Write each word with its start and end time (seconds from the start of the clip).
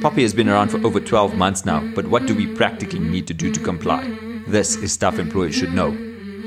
POPI 0.00 0.22
has 0.22 0.32
been 0.32 0.48
around 0.48 0.68
for 0.68 0.78
over 0.86 1.00
12 1.00 1.34
months 1.34 1.66
now, 1.66 1.80
but 1.96 2.06
what 2.06 2.24
do 2.24 2.32
we 2.32 2.46
practically 2.46 3.00
need 3.00 3.26
to 3.26 3.34
do 3.34 3.50
to 3.50 3.58
comply? 3.58 4.16
This 4.46 4.76
is 4.76 4.92
Stuff 4.92 5.18
Employers 5.18 5.56
Should 5.56 5.72
Know. 5.72 5.90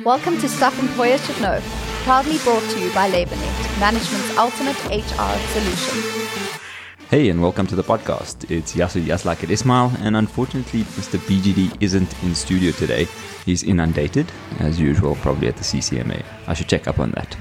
Welcome 0.06 0.40
to 0.40 0.48
Stuff 0.48 0.80
Employers 0.80 1.22
Should 1.26 1.42
Know, 1.42 1.60
proudly 2.06 2.38
brought 2.46 2.64
to 2.64 2.80
you 2.80 2.94
by 2.94 3.12
LabourNet, 3.12 3.78
management's 3.78 4.38
ultimate 4.38 4.78
HR 4.86 5.38
solution. 5.52 6.58
Hey, 7.10 7.28
and 7.28 7.42
welcome 7.42 7.68
to 7.68 7.76
the 7.76 7.84
podcast. 7.84 8.50
It's 8.50 8.74
Yasu 8.74 9.04
Yaslak 9.04 9.44
at 9.44 9.52
Ismail, 9.52 9.92
and 10.00 10.16
unfortunately, 10.16 10.84
Mr. 10.84 11.20
BGD 11.20 11.76
isn't 11.84 12.24
in 12.24 12.34
studio 12.34 12.72
today. 12.72 13.06
He's 13.46 13.64
inundated, 13.64 14.32
as 14.60 14.80
usual, 14.80 15.16
probably 15.16 15.50
at 15.50 15.58
the 15.58 15.64
CCMA. 15.66 16.24
I 16.48 16.54
should 16.54 16.70
check 16.70 16.88
up 16.88 17.00
on 17.00 17.12
that. 17.12 17.36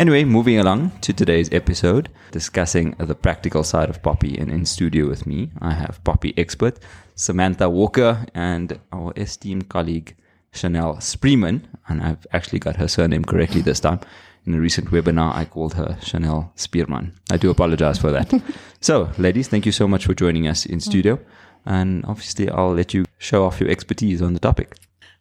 Anyway, 0.00 0.24
moving 0.24 0.58
along 0.58 0.90
to 1.02 1.12
today's 1.12 1.52
episode, 1.52 2.08
discussing 2.30 2.92
the 2.92 3.14
practical 3.14 3.62
side 3.62 3.90
of 3.90 4.00
POPI. 4.00 4.40
And 4.40 4.50
in 4.50 4.64
studio 4.64 5.06
with 5.06 5.26
me, 5.26 5.50
I 5.60 5.74
have 5.74 6.02
POPI 6.04 6.32
expert 6.38 6.78
Samantha 7.16 7.68
Walker 7.68 8.24
and 8.34 8.80
our 8.94 9.12
esteemed 9.16 9.68
colleague 9.68 10.16
Chanel 10.52 10.94
Sprieman. 11.00 11.64
And 11.86 12.00
I've 12.00 12.26
actually 12.32 12.60
got 12.60 12.76
her 12.76 12.88
surname 12.88 13.26
correctly 13.26 13.60
this 13.60 13.78
time. 13.78 14.00
In 14.46 14.54
a 14.54 14.58
recent 14.58 14.90
webinar, 14.90 15.34
I 15.34 15.44
called 15.44 15.74
her 15.74 15.98
Chanel 16.02 16.50
Spearman. 16.56 17.12
I 17.30 17.36
do 17.36 17.50
apologize 17.50 17.98
for 17.98 18.10
that. 18.10 18.32
so, 18.80 19.10
ladies, 19.18 19.48
thank 19.48 19.66
you 19.66 19.72
so 19.72 19.86
much 19.86 20.06
for 20.06 20.14
joining 20.14 20.48
us 20.48 20.64
in 20.64 20.80
studio. 20.80 21.20
And 21.66 22.06
obviously, 22.06 22.48
I'll 22.48 22.72
let 22.72 22.94
you 22.94 23.04
show 23.18 23.44
off 23.44 23.60
your 23.60 23.68
expertise 23.68 24.22
on 24.22 24.32
the 24.32 24.40
topic. 24.40 24.78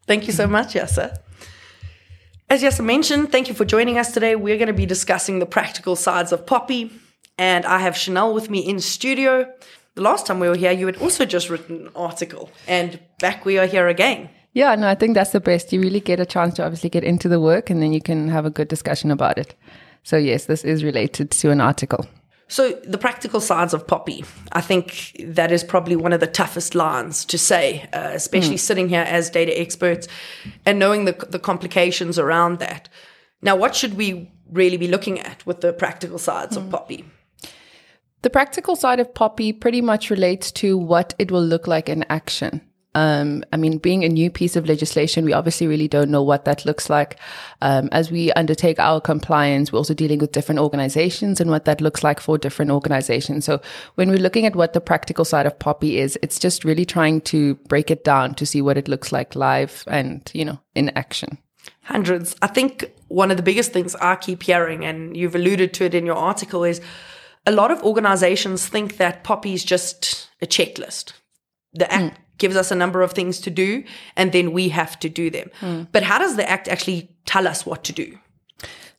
Thank 0.08 0.28
you 0.28 0.32
so 0.32 0.48
much, 0.48 0.76
Yasa. 0.76 1.18
As 2.52 2.64
Yasa 2.64 2.84
mentioned, 2.84 3.32
thank 3.32 3.48
you 3.48 3.54
for 3.54 3.64
joining 3.64 4.00
us 4.00 4.12
today. 4.12 4.36
We're 4.36 4.58
going 4.58 4.70
to 4.70 4.74
be 4.74 4.88
discussing 4.88 5.38
the 5.38 5.46
practical 5.46 5.96
sides 5.96 6.32
of 6.32 6.48
POPI, 6.48 6.92
and 7.38 7.64
I 7.64 7.78
have 7.78 7.96
Chanel 7.96 8.34
with 8.34 8.50
me 8.50 8.68
in 8.68 8.80
studio. 8.80 9.54
The 9.94 10.02
last 10.02 10.26
time 10.26 10.40
we 10.40 10.50
were 10.50 10.56
here, 10.56 10.72
you 10.72 10.88
had 10.88 10.98
also 10.98 11.26
just 11.26 11.52
written 11.52 11.86
an 11.86 11.90
article, 11.96 12.50
and 12.68 13.00
back 13.20 13.46
we 13.46 13.60
are 13.60 13.68
here 13.68 13.88
again. 13.88 14.32
Yeah, 14.54 14.74
no, 14.74 14.88
I 14.88 14.96
think 14.96 15.14
that's 15.14 15.30
the 15.30 15.40
best. 15.40 15.72
You 15.72 15.80
really 15.80 16.00
get 16.00 16.20
a 16.20 16.26
chance 16.26 16.56
to 16.56 16.64
obviously 16.64 16.90
get 16.90 17.04
into 17.04 17.30
the 17.30 17.40
work, 17.40 17.70
and 17.70 17.84
then 17.84 17.94
you 17.94 18.02
can 18.02 18.30
have 18.30 18.48
a 18.48 18.50
good 18.50 18.68
discussion 18.68 19.12
about 19.12 19.38
it. 19.38 19.54
So, 20.02 20.18
yes, 20.18 20.46
this 20.46 20.66
is 20.66 20.84
related 20.84 21.30
to 21.30 21.52
an 21.52 21.62
article. 21.62 22.08
So, 22.52 22.72
the 22.84 22.98
practical 22.98 23.42
sides 23.42 23.76
of 23.76 23.86
POPI, 23.86 24.26
I 24.54 24.62
think 24.62 25.16
that 25.24 25.52
is 25.52 25.64
probably 25.64 25.96
one 25.96 26.14
of 26.14 26.20
the 26.20 26.28
toughest 26.28 26.74
lines 26.74 27.24
to 27.26 27.38
say, 27.38 27.88
uh, 27.94 28.10
especially 28.14 28.56
mm. 28.56 28.60
sitting 28.60 28.90
here 28.90 29.06
as 29.08 29.30
data 29.30 29.58
experts 29.58 30.08
and 30.66 30.80
knowing 30.80 31.06
the, 31.06 31.14
the 31.30 31.38
complications 31.38 32.18
around 32.18 32.58
that. 32.58 32.90
Now, 33.44 33.56
what 33.56 33.76
should 33.76 33.94
we 33.94 34.32
really 34.52 34.78
be 34.78 34.88
looking 34.88 35.20
at 35.20 35.46
with 35.46 35.62
the 35.62 35.74
practical 35.74 36.18
sides 36.18 36.58
mm. 36.58 36.64
of 36.64 36.72
POPI? 36.72 37.06
The 38.24 38.32
practical 38.32 38.76
side 38.76 39.00
of 39.00 39.14
POPI 39.14 39.60
pretty 39.60 39.82
much 39.82 40.10
relates 40.10 40.52
to 40.54 40.76
what 40.76 41.14
it 41.20 41.32
will 41.32 41.46
look 41.46 41.68
like 41.68 41.88
in 41.88 42.04
action. 42.10 42.62
Um, 43.00 43.46
I 43.54 43.56
mean, 43.56 43.78
being 43.78 44.04
a 44.04 44.10
new 44.10 44.30
piece 44.30 44.58
of 44.58 44.68
legislation, 44.68 45.24
we 45.24 45.32
obviously 45.32 45.68
really 45.68 45.88
don't 45.88 46.12
know 46.12 46.22
what 46.22 46.44
that 46.44 46.66
looks 46.66 46.90
like. 46.90 47.18
Um, 47.62 47.88
as 47.94 48.12
we 48.12 48.30
undertake 48.34 48.78
our 48.78 49.00
compliance, 49.00 49.72
we're 49.72 49.78
also 49.78 49.94
dealing 49.94 50.20
with 50.20 50.34
different 50.34 50.60
organizations 50.60 51.40
and 51.40 51.50
what 51.50 51.64
that 51.64 51.80
looks 51.80 52.04
like 52.04 52.20
for 52.20 52.38
different 52.38 52.72
organizations. 52.72 53.46
So 53.46 53.62
when 53.96 54.10
we're 54.10 54.18
looking 54.18 54.46
at 54.46 54.58
what 54.58 54.74
the 54.74 54.82
practical 54.82 55.24
side 55.24 55.46
of 55.46 55.58
POPI 55.60 55.94
is, 55.94 56.20
it's 56.22 56.38
just 56.40 56.66
really 56.66 56.84
trying 56.84 57.22
to 57.22 57.56
break 57.70 57.90
it 57.90 58.04
down 58.04 58.36
to 58.36 58.46
see 58.46 58.62
what 58.62 58.78
it 58.78 58.90
looks 58.90 59.14
like 59.14 59.34
live 59.34 59.86
and, 59.88 60.30
you 60.34 60.44
know, 60.44 60.60
in 60.76 60.90
action. 60.98 61.38
Hundreds. 61.84 62.36
I 62.42 62.48
think 62.48 62.92
one 63.08 63.32
of 63.32 63.38
the 63.38 63.44
biggest 63.44 63.72
things 63.72 63.96
I 63.96 64.18
keep 64.18 64.44
hearing, 64.44 64.84
and 64.84 65.16
you've 65.16 65.36
alluded 65.36 65.74
to 65.76 65.86
it 65.86 65.96
in 65.96 66.06
your 66.06 66.18
article, 66.18 66.66
is 66.66 66.82
a 67.46 67.54
lot 67.54 67.72
of 67.72 67.82
organizations 67.82 68.68
think 68.68 68.98
that 68.98 69.24
POPI 69.24 69.54
is 69.54 69.64
just 69.64 70.28
a 70.42 70.46
checklist. 70.46 71.14
The 71.72 71.90
act 71.90 72.16
mm 72.16 72.24
gives 72.40 72.56
us 72.56 72.72
a 72.72 72.76
number 72.76 73.02
of 73.02 73.12
things 73.12 73.40
to 73.42 73.50
do, 73.50 73.84
and 74.16 74.32
then 74.32 74.52
we 74.52 74.70
have 74.70 75.00
to 75.00 75.10
do 75.10 75.30
them. 75.30 75.52
Mm. 75.62 75.88
But 75.92 76.04
how 76.04 76.18
does 76.18 76.36
the 76.36 76.50
Act 76.50 76.68
actually 76.68 77.10
tell 77.26 77.48
us 77.48 77.66
what 77.66 77.84
to 77.84 77.94
do? 77.94 78.18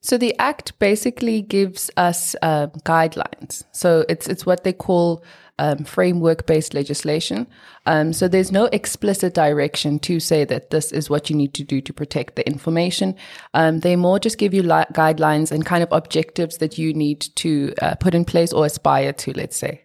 So 0.00 0.16
the 0.16 0.34
Act 0.38 0.78
basically 0.78 1.42
gives 1.42 1.90
us 1.96 2.34
uh, 2.42 2.68
guidelines. 2.84 3.64
So 3.72 4.04
it's 4.08 4.28
it's 4.28 4.46
what 4.46 4.64
they 4.64 4.72
call 4.72 5.22
um, 5.58 5.84
framework-based 5.84 6.72
legislation. 6.72 7.46
Um, 7.84 8.12
so 8.12 8.28
there's 8.28 8.50
no 8.50 8.64
explicit 8.72 9.34
direction 9.34 9.98
to 10.00 10.18
say 10.18 10.46
that 10.46 10.70
this 10.70 10.90
is 10.90 11.10
what 11.10 11.28
you 11.28 11.36
need 11.36 11.52
to 11.54 11.64
do 11.64 11.82
to 11.82 11.92
protect 11.92 12.36
the 12.36 12.46
information. 12.46 13.14
Um, 13.52 13.80
they 13.80 13.94
more 13.94 14.18
just 14.18 14.38
give 14.38 14.54
you 14.54 14.62
li- 14.62 14.90
guidelines 14.94 15.52
and 15.52 15.66
kind 15.66 15.82
of 15.82 15.92
objectives 15.92 16.58
that 16.58 16.78
you 16.78 16.94
need 16.94 17.20
to 17.36 17.74
uh, 17.82 17.94
put 17.96 18.14
in 18.14 18.24
place 18.24 18.54
or 18.54 18.64
aspire 18.64 19.12
to, 19.12 19.32
let's 19.32 19.56
say. 19.56 19.82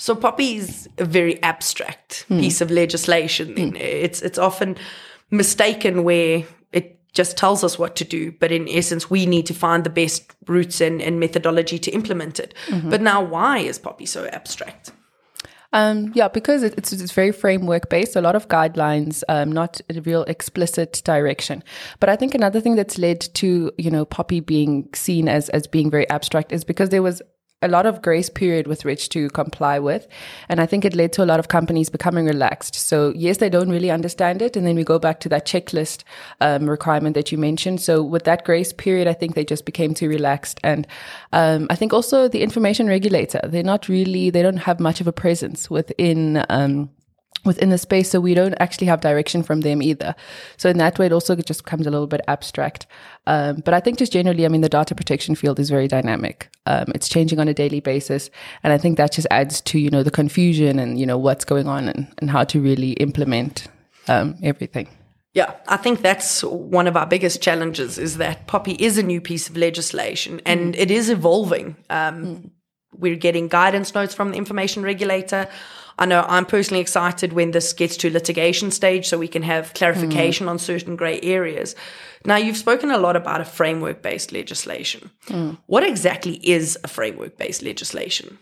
So 0.00 0.16
POPI 0.16 0.56
is 0.56 0.88
a 0.96 1.04
very 1.04 1.42
abstract 1.42 2.24
mm. 2.30 2.40
piece 2.40 2.62
of 2.62 2.70
legislation. 2.70 3.54
Mm. 3.54 3.76
It's 3.76 4.22
it's 4.22 4.38
often 4.38 4.78
mistaken 5.30 6.04
where 6.04 6.44
it 6.72 6.98
just 7.12 7.36
tells 7.36 7.62
us 7.62 7.78
what 7.78 7.96
to 7.96 8.04
do, 8.04 8.32
but 8.40 8.50
in 8.50 8.66
essence, 8.66 9.10
we 9.10 9.26
need 9.26 9.44
to 9.44 9.52
find 9.52 9.84
the 9.84 9.90
best 9.90 10.34
routes 10.46 10.80
and, 10.80 11.02
and 11.02 11.20
methodology 11.20 11.78
to 11.80 11.90
implement 11.90 12.40
it. 12.40 12.54
Mm-hmm. 12.68 12.88
But 12.88 13.02
now, 13.02 13.22
why 13.22 13.58
is 13.58 13.78
POPI 13.78 14.08
so 14.08 14.24
abstract? 14.28 14.90
Um, 15.74 16.12
yeah, 16.14 16.28
because 16.28 16.62
it's, 16.62 16.94
it's 16.94 17.12
very 17.12 17.30
framework 17.30 17.90
based, 17.90 18.16
a 18.16 18.22
lot 18.22 18.34
of 18.34 18.48
guidelines, 18.48 19.22
um, 19.28 19.52
not 19.52 19.82
a 19.94 20.00
real 20.00 20.22
explicit 20.22 21.02
direction. 21.04 21.62
But 22.00 22.08
I 22.08 22.16
think 22.16 22.34
another 22.34 22.62
thing 22.62 22.74
that's 22.74 22.96
led 22.96 23.20
to, 23.34 23.70
you 23.76 23.90
know, 23.90 24.06
POPI 24.06 24.46
being 24.46 24.88
seen 24.94 25.28
as, 25.28 25.50
as 25.50 25.66
being 25.66 25.90
very 25.90 26.08
abstract 26.08 26.52
is 26.52 26.64
because 26.64 26.88
there 26.88 27.02
was 27.02 27.20
a 27.62 27.68
lot 27.68 27.84
of 27.84 28.00
grace 28.00 28.30
period 28.30 28.66
with 28.66 28.84
which 28.84 29.10
to 29.10 29.28
comply 29.30 29.78
with. 29.78 30.08
And 30.48 30.60
I 30.60 30.66
think 30.66 30.84
it 30.84 30.94
led 30.94 31.12
to 31.14 31.24
a 31.24 31.26
lot 31.26 31.38
of 31.38 31.48
companies 31.48 31.90
becoming 31.90 32.24
relaxed. 32.24 32.74
So 32.74 33.12
yes, 33.14 33.36
they 33.36 33.50
don't 33.50 33.68
really 33.68 33.90
understand 33.90 34.40
it. 34.40 34.56
And 34.56 34.66
then 34.66 34.76
we 34.76 34.84
go 34.84 34.98
back 34.98 35.20
to 35.20 35.28
that 35.28 35.46
checklist 35.46 36.04
um, 36.40 36.68
requirement 36.68 37.14
that 37.14 37.30
you 37.30 37.36
mentioned. 37.36 37.82
So 37.82 38.02
with 38.02 38.24
that 38.24 38.44
grace 38.44 38.72
period, 38.72 39.06
I 39.08 39.12
think 39.12 39.34
they 39.34 39.44
just 39.44 39.66
became 39.66 39.92
too 39.92 40.08
relaxed. 40.08 40.58
And 40.64 40.86
um, 41.32 41.66
I 41.68 41.76
think 41.76 41.92
also 41.92 42.28
the 42.28 42.42
information 42.42 42.86
regulator, 42.86 43.40
they're 43.44 43.62
not 43.62 43.88
really, 43.88 44.30
they 44.30 44.42
don't 44.42 44.56
have 44.56 44.80
much 44.80 45.02
of 45.02 45.06
a 45.06 45.12
presence 45.12 45.68
within 45.68 46.44
um, 46.48 46.88
within 47.44 47.70
the 47.70 47.78
space. 47.78 48.10
So 48.10 48.20
we 48.20 48.34
don't 48.34 48.54
actually 48.60 48.86
have 48.88 49.00
direction 49.00 49.42
from 49.42 49.62
them 49.62 49.82
either. 49.82 50.14
So 50.56 50.68
in 50.68 50.78
that 50.78 50.98
way, 50.98 51.06
it 51.06 51.12
also 51.12 51.34
just 51.36 51.64
becomes 51.64 51.86
a 51.86 51.90
little 51.90 52.06
bit 52.06 52.20
abstract. 52.28 52.86
Um, 53.26 53.62
but 53.64 53.74
I 53.74 53.80
think 53.80 53.98
just 53.98 54.12
generally, 54.12 54.44
I 54.44 54.48
mean, 54.48 54.60
the 54.60 54.68
data 54.68 54.94
protection 54.94 55.34
field 55.34 55.58
is 55.58 55.70
very 55.70 55.88
dynamic. 55.88 56.50
Um, 56.66 56.86
it's 56.94 57.08
changing 57.08 57.38
on 57.38 57.48
a 57.48 57.54
daily 57.54 57.80
basis. 57.80 58.30
And 58.62 58.72
I 58.72 58.78
think 58.78 58.96
that 58.96 59.12
just 59.12 59.26
adds 59.30 59.60
to, 59.62 59.78
you 59.78 59.90
know, 59.90 60.02
the 60.02 60.10
confusion 60.10 60.78
and, 60.78 60.98
you 60.98 61.06
know, 61.06 61.18
what's 61.18 61.44
going 61.44 61.68
on 61.68 61.88
and, 61.88 62.12
and 62.18 62.30
how 62.30 62.44
to 62.44 62.60
really 62.60 62.92
implement 62.92 63.68
um, 64.08 64.36
everything. 64.42 64.88
Yeah, 65.32 65.54
I 65.68 65.76
think 65.76 66.00
that's 66.00 66.42
one 66.42 66.88
of 66.88 66.96
our 66.96 67.06
biggest 67.06 67.40
challenges 67.40 67.98
is 67.98 68.16
that 68.16 68.48
POPI 68.48 68.80
is 68.80 68.98
a 68.98 69.02
new 69.02 69.20
piece 69.20 69.48
of 69.48 69.56
legislation 69.56 70.40
and 70.44 70.74
mm. 70.74 70.78
it 70.78 70.90
is 70.90 71.08
evolving. 71.08 71.76
Um, 71.88 72.24
mm. 72.24 72.50
We're 72.92 73.16
getting 73.16 73.46
guidance 73.46 73.94
notes 73.94 74.12
from 74.12 74.32
the 74.32 74.36
information 74.36 74.82
regulator 74.82 75.48
I 76.00 76.06
know 76.06 76.24
I'm 76.26 76.46
personally 76.46 76.80
excited 76.80 77.34
when 77.34 77.50
this 77.50 77.74
gets 77.74 77.98
to 77.98 78.10
litigation 78.10 78.70
stage 78.70 79.06
so 79.06 79.18
we 79.18 79.28
can 79.28 79.42
have 79.42 79.74
clarification 79.74 80.46
mm. 80.46 80.50
on 80.50 80.58
certain 80.58 80.96
grey 80.96 81.20
areas. 81.20 81.76
Now, 82.24 82.36
you've 82.36 82.56
spoken 82.56 82.90
a 82.90 82.98
lot 82.98 83.16
about 83.16 83.42
a 83.42 83.44
framework 83.44 84.00
based 84.00 84.32
legislation. 84.32 85.10
Mm. 85.26 85.58
What 85.66 85.84
exactly 85.84 86.40
is 86.42 86.78
a 86.82 86.88
framework 86.88 87.36
based 87.36 87.62
legislation? 87.62 88.38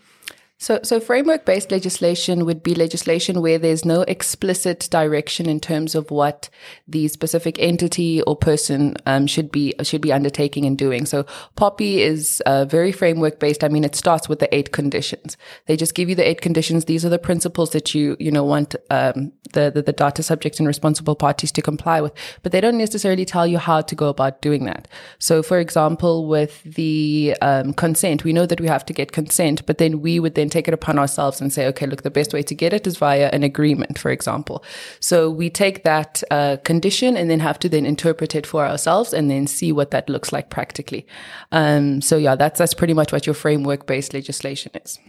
So, 0.61 0.81
so 0.83 0.99
framework-based 0.99 1.71
legislation 1.71 2.45
would 2.45 2.61
be 2.61 2.75
legislation 2.75 3.41
where 3.41 3.57
there's 3.57 3.85
no 3.85 4.01
explicit 4.01 4.89
direction 4.91 5.47
in 5.47 5.61
terms 5.61 5.95
of 5.95 6.11
what 6.11 6.49
the 6.85 7.07
specific 7.07 7.57
entity 7.59 8.21
or 8.23 8.35
person 8.35 8.97
um, 9.05 9.25
should 9.25 9.53
be 9.53 9.73
should 9.83 10.01
be 10.01 10.11
undertaking 10.11 10.65
and 10.65 10.77
doing. 10.77 11.05
So, 11.05 11.23
POPI 11.55 11.99
is 11.99 12.41
uh, 12.45 12.65
very 12.65 12.91
framework-based. 12.91 13.63
I 13.63 13.69
mean, 13.69 13.85
it 13.85 13.95
starts 13.95 14.27
with 14.27 14.39
the 14.39 14.53
eight 14.53 14.73
conditions. 14.73 15.37
They 15.67 15.77
just 15.77 15.95
give 15.95 16.09
you 16.09 16.15
the 16.15 16.27
eight 16.27 16.41
conditions. 16.41 16.85
These 16.85 17.05
are 17.05 17.09
the 17.09 17.19
principles 17.19 17.69
that 17.69 17.95
you 17.95 18.17
you 18.19 18.29
know 18.29 18.43
want 18.43 18.75
um, 18.89 19.31
the, 19.53 19.71
the 19.73 19.81
the 19.81 19.93
data 19.93 20.23
subjects 20.23 20.59
and 20.59 20.67
responsible 20.67 21.15
parties 21.15 21.53
to 21.53 21.61
comply 21.61 22.01
with, 22.01 22.13
but 22.43 22.51
they 22.51 22.59
don't 22.59 22.77
necessarily 22.77 23.23
tell 23.23 23.47
you 23.47 23.59
how 23.59 23.79
to 23.79 23.95
go 23.95 24.09
about 24.09 24.41
doing 24.41 24.65
that. 24.65 24.89
So, 25.19 25.41
for 25.41 25.57
example, 25.59 26.27
with 26.27 26.61
the 26.63 27.37
um, 27.41 27.71
consent, 27.73 28.25
we 28.25 28.33
know 28.33 28.45
that 28.45 28.59
we 28.59 28.67
have 28.67 28.85
to 28.87 28.93
get 28.93 29.13
consent, 29.13 29.65
but 29.65 29.77
then 29.77 30.01
we 30.01 30.19
would 30.19 30.35
then 30.35 30.48
take 30.49 30.67
it 30.67 30.73
upon 30.73 30.99
ourselves 30.99 31.41
and 31.41 31.51
say, 31.51 31.67
okay, 31.67 31.85
look, 31.85 32.03
the 32.03 32.11
best 32.11 32.33
way 32.33 32.41
to 32.43 32.55
get 32.55 32.73
it 32.73 32.87
is 32.87 32.97
via 32.97 33.29
an 33.31 33.43
agreement, 33.43 33.97
for 33.97 34.11
example. 34.11 34.63
So 34.99 35.29
we 35.29 35.49
take 35.49 35.83
that 35.83 36.23
uh, 36.31 36.57
condition 36.63 37.17
and 37.17 37.29
then 37.29 37.39
have 37.39 37.59
to 37.59 37.69
then 37.69 37.85
interpret 37.85 38.35
it 38.35 38.45
for 38.45 38.65
ourselves 38.65 39.13
and 39.13 39.29
then 39.29 39.47
see 39.47 39.71
what 39.71 39.91
that 39.91 40.09
looks 40.09 40.31
like 40.31 40.49
practically. 40.49 41.05
Um, 41.51 42.01
so 42.01 42.17
yeah, 42.17 42.35
that's 42.35 42.59
that's 42.59 42.73
pretty 42.73 42.93
much 42.93 43.11
what 43.11 43.25
your 43.25 43.35
framework 43.35 43.85
based 43.85 44.13
legislation 44.13 44.71
is. 44.83 44.99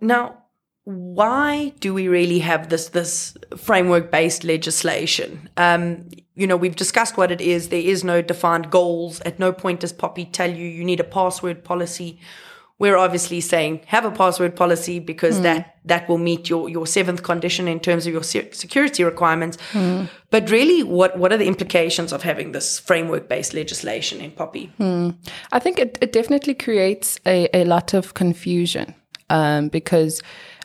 Now, 0.00 0.42
why 0.86 1.72
do 1.80 1.92
we 1.92 2.06
really 2.06 2.38
have 2.38 2.68
this 2.68 2.90
this 2.90 3.36
framework 3.56 4.12
based 4.12 4.44
legislation? 4.44 5.48
Um, 5.56 6.08
you 6.36 6.46
know, 6.46 6.56
we've 6.56 6.76
discussed 6.76 7.16
what 7.16 7.32
it 7.32 7.40
is. 7.40 7.70
There 7.70 7.80
is 7.80 8.04
no 8.04 8.22
defined 8.22 8.70
goals. 8.70 9.20
At 9.22 9.40
no 9.40 9.52
point 9.52 9.80
does 9.80 9.92
POPI 9.92 10.30
tell 10.30 10.50
you 10.50 10.64
you 10.64 10.84
need 10.84 11.00
a 11.00 11.04
password 11.04 11.64
policy 11.64 12.20
we're 12.78 12.96
obviously 12.96 13.40
saying 13.40 13.80
have 13.86 14.04
a 14.04 14.10
password 14.10 14.54
policy 14.54 14.98
because 14.98 15.36
hmm. 15.38 15.44
that 15.44 15.76
that 15.84 16.08
will 16.08 16.18
meet 16.18 16.50
your 16.50 16.68
your 16.68 16.86
seventh 16.86 17.22
condition 17.22 17.68
in 17.68 17.80
terms 17.80 18.06
of 18.06 18.12
your 18.12 18.22
se- 18.22 18.50
security 18.52 19.04
requirements. 19.04 19.56
Hmm. 19.72 20.04
But 20.30 20.50
really, 20.50 20.82
what 20.82 21.18
what 21.18 21.32
are 21.32 21.38
the 21.38 21.46
implications 21.46 22.12
of 22.12 22.22
having 22.22 22.52
this 22.52 22.78
framework 22.78 23.28
based 23.28 23.54
legislation 23.54 24.20
in 24.20 24.30
POPI? 24.32 24.70
Hmm. 24.76 25.10
I 25.52 25.58
think 25.58 25.78
it, 25.78 25.98
it 26.00 26.12
definitely 26.12 26.54
creates 26.54 27.18
a, 27.24 27.48
a 27.54 27.64
lot 27.64 27.94
of 27.94 28.14
confusion 28.14 28.94
um, 29.30 29.68
because 29.68 30.20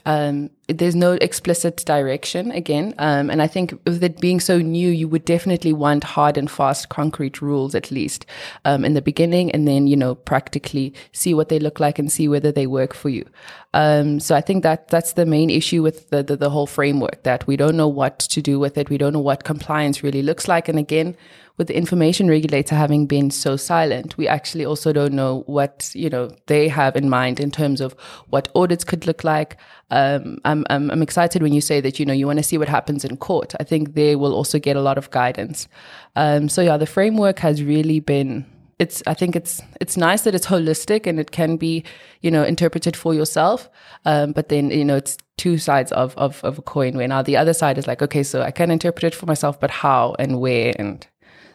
um, 0.06 0.50
there's 0.68 0.95
no 0.95 1.13
explicit 1.13 1.83
direction 1.86 2.51
again. 2.51 2.94
Um, 2.98 3.30
and 3.30 3.42
I 3.42 3.48
think 3.48 3.80
with 3.86 4.03
it 4.03 4.19
being 4.19 4.39
so 4.39 4.59
new, 4.59 4.89
you 4.89 5.07
would 5.07 5.25
definitely 5.25 5.74
want 5.74 6.03
hard 6.03 6.38
and 6.38 6.50
fast, 6.50 6.89
concrete 6.89 7.42
rules 7.42 7.75
at 7.75 7.92
least 7.92 8.25
um, 8.65 8.86
in 8.86 8.94
the 8.94 9.01
beginning, 9.01 9.51
and 9.51 9.68
then 9.68 9.88
you 9.88 9.95
know 9.95 10.15
practically 10.15 10.94
see 11.12 11.33
what 11.33 11.50
they 11.50 11.59
look 11.59 11.80
like 11.80 12.00
and 12.00 12.12
see 12.12 12.27
whether 12.27 12.51
they 12.51 12.68
work 12.68 12.94
for 12.94 13.09
you. 13.09 13.25
Um, 13.74 14.19
so 14.19 14.36
I 14.36 14.42
think 14.42 14.63
that 14.63 14.88
that's 14.89 15.13
the 15.13 15.25
main 15.25 15.50
issue 15.50 15.81
with 15.81 16.09
the, 16.09 16.24
the 16.24 16.36
the 16.36 16.50
whole 16.50 16.68
framework 16.68 17.24
that 17.24 17.45
we 17.47 17.56
don't 17.56 17.77
know 17.77 17.88
what 17.88 18.19
to 18.19 18.42
do 18.42 18.59
with 18.59 18.77
it. 18.77 18.89
We 18.89 18.97
don't 18.97 19.13
know 19.13 19.19
what 19.19 19.44
compliance 19.44 20.04
really 20.04 20.21
looks 20.24 20.47
like. 20.47 20.68
And 20.68 20.80
again, 20.80 21.15
with 21.62 21.68
the 21.68 21.78
information 21.78 22.28
regulator 22.28 22.74
having 22.74 23.06
been 23.06 23.30
so 23.30 23.56
silent, 23.56 24.18
we 24.18 24.28
actually 24.28 24.66
also 24.66 24.92
don't 24.92 25.13
know 25.13 25.44
what 25.46 25.92
you 25.94 26.10
know 26.10 26.31
they 26.48 26.68
have 26.68 26.96
in 26.96 27.08
mind 27.08 27.40
in 27.40 27.52
terms 27.52 27.81
of 27.81 27.94
what 28.30 28.50
audits 28.56 28.84
could 28.84 29.06
look 29.06 29.24
like. 29.24 29.58
Um, 29.92 30.40
I'm, 30.44 30.66
I'm 30.72 30.90
I'm 30.90 31.04
excited 31.04 31.44
when 31.44 31.54
you 31.54 31.62
say 31.62 31.80
that 31.80 32.00
you 32.00 32.06
know 32.08 32.13
you 32.13 32.25
want 32.25 32.40
to 32.40 32.44
see 32.44 32.58
what 32.58 32.68
happens 32.68 33.06
in 33.06 33.16
court. 33.18 33.54
I 33.60 33.63
think 33.63 33.94
they 33.94 34.16
will 34.16 34.34
also 34.34 34.58
get 34.58 34.75
a 34.75 34.81
lot 34.81 34.98
of 34.98 35.12
guidance. 35.12 35.68
Um, 36.16 36.50
so 36.50 36.63
yeah, 36.63 36.78
the 36.78 36.88
framework 36.88 37.38
has 37.40 37.62
really 37.62 38.00
been. 38.00 38.44
It's. 38.80 39.04
I 39.06 39.14
think 39.14 39.36
it's. 39.36 39.62
It's 39.80 39.98
nice 39.98 40.24
that 40.24 40.34
it's 40.34 40.48
holistic 40.48 41.06
and 41.06 41.19
it 41.19 41.30
can 41.30 41.57
be, 41.57 41.84
you 42.22 42.31
know, 42.31 42.44
interpreted 42.44 42.96
for 42.96 43.14
yourself. 43.14 43.69
Um, 44.06 44.31
but 44.31 44.50
then 44.50 44.72
you 44.72 44.84
know, 44.84 44.96
it's 44.96 45.16
two 45.38 45.60
sides 45.60 45.92
of, 45.92 46.18
of 46.18 46.44
of 46.44 46.57
a 46.57 46.64
coin. 46.64 46.98
Where 46.98 47.07
now 47.07 47.22
the 47.22 47.38
other 47.38 47.54
side 47.54 47.78
is 47.78 47.86
like, 47.86 48.02
okay, 48.02 48.24
so 48.24 48.42
I 48.42 48.50
can 48.50 48.72
interpret 48.72 49.04
it 49.04 49.16
for 49.16 49.28
myself, 49.28 49.60
but 49.60 49.69
how 49.69 50.16
and 50.18 50.40
where 50.40 50.74
and 50.80 51.06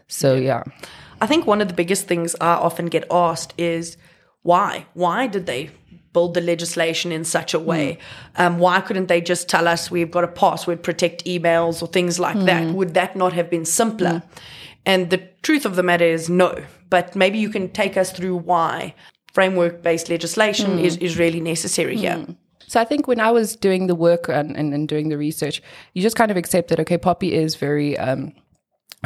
so 0.09 0.35
yeah. 0.35 0.63
I 1.21 1.27
think 1.27 1.47
one 1.47 1.61
of 1.61 1.69
the 1.69 1.75
biggest 1.75 2.07
things 2.07 2.37
I 2.41 2.55
often 2.55 2.87
get 2.87 3.05
asked 3.11 3.55
is 3.57 3.97
why? 4.43 4.87
Why 4.95 5.27
did 5.27 5.47
they 5.47 5.71
build 6.13 6.35
the 6.35 6.41
legislation 6.41 7.13
in 7.13 7.25
such 7.25 7.53
a 7.53 7.59
way? 7.59 7.99
Hmm. 8.37 8.43
Um, 8.43 8.59
why 8.59 8.81
couldn't 8.81 9.09
they 9.09 9.21
just 9.21 9.49
tell 9.49 9.67
us 9.67 9.91
we've 9.91 10.11
got 10.11 10.25
a 10.25 10.29
password 10.29 10.83
protect 10.83 11.25
emails 11.25 11.83
or 11.83 11.89
things 11.89 12.21
like 12.21 12.39
that? 12.45 12.65
Hmm. 12.65 12.75
Would 12.75 12.95
that 12.95 13.17
not 13.17 13.33
have 13.33 13.51
been 13.51 13.65
simpler? 13.65 14.21
Hmm. 14.21 14.29
And 14.87 15.11
the 15.11 15.19
truth 15.43 15.67
of 15.67 15.75
the 15.77 15.83
matter 15.83 16.05
is 16.05 16.31
no. 16.31 16.65
But 16.89 17.17
maybe 17.17 17.39
you 17.39 17.51
can 17.51 17.69
take 17.71 17.97
us 17.97 18.13
through 18.13 18.37
why 18.37 18.95
framework 19.33 19.83
based 19.83 20.09
legislation 20.09 20.79
is, 20.79 20.97
is 20.99 21.19
really 21.19 21.41
necessary 21.41 21.97
here. 21.97 22.25
So 22.69 22.81
I 22.81 22.85
think 22.85 23.07
when 23.07 23.21
I 23.21 23.31
was 23.31 23.55
doing 23.55 23.87
the 23.87 23.95
work 23.95 24.29
and, 24.29 24.57
and, 24.57 24.73
and 24.73 24.89
doing 24.89 25.09
the 25.09 25.19
research, 25.19 25.61
you 25.93 26.03
just 26.03 26.17
kind 26.17 26.31
of 26.31 26.37
accept 26.37 26.69
that 26.69 26.81
okay, 26.81 26.99
POPI 26.99 27.33
is 27.33 27.57
very 27.57 27.99
um, 27.99 28.33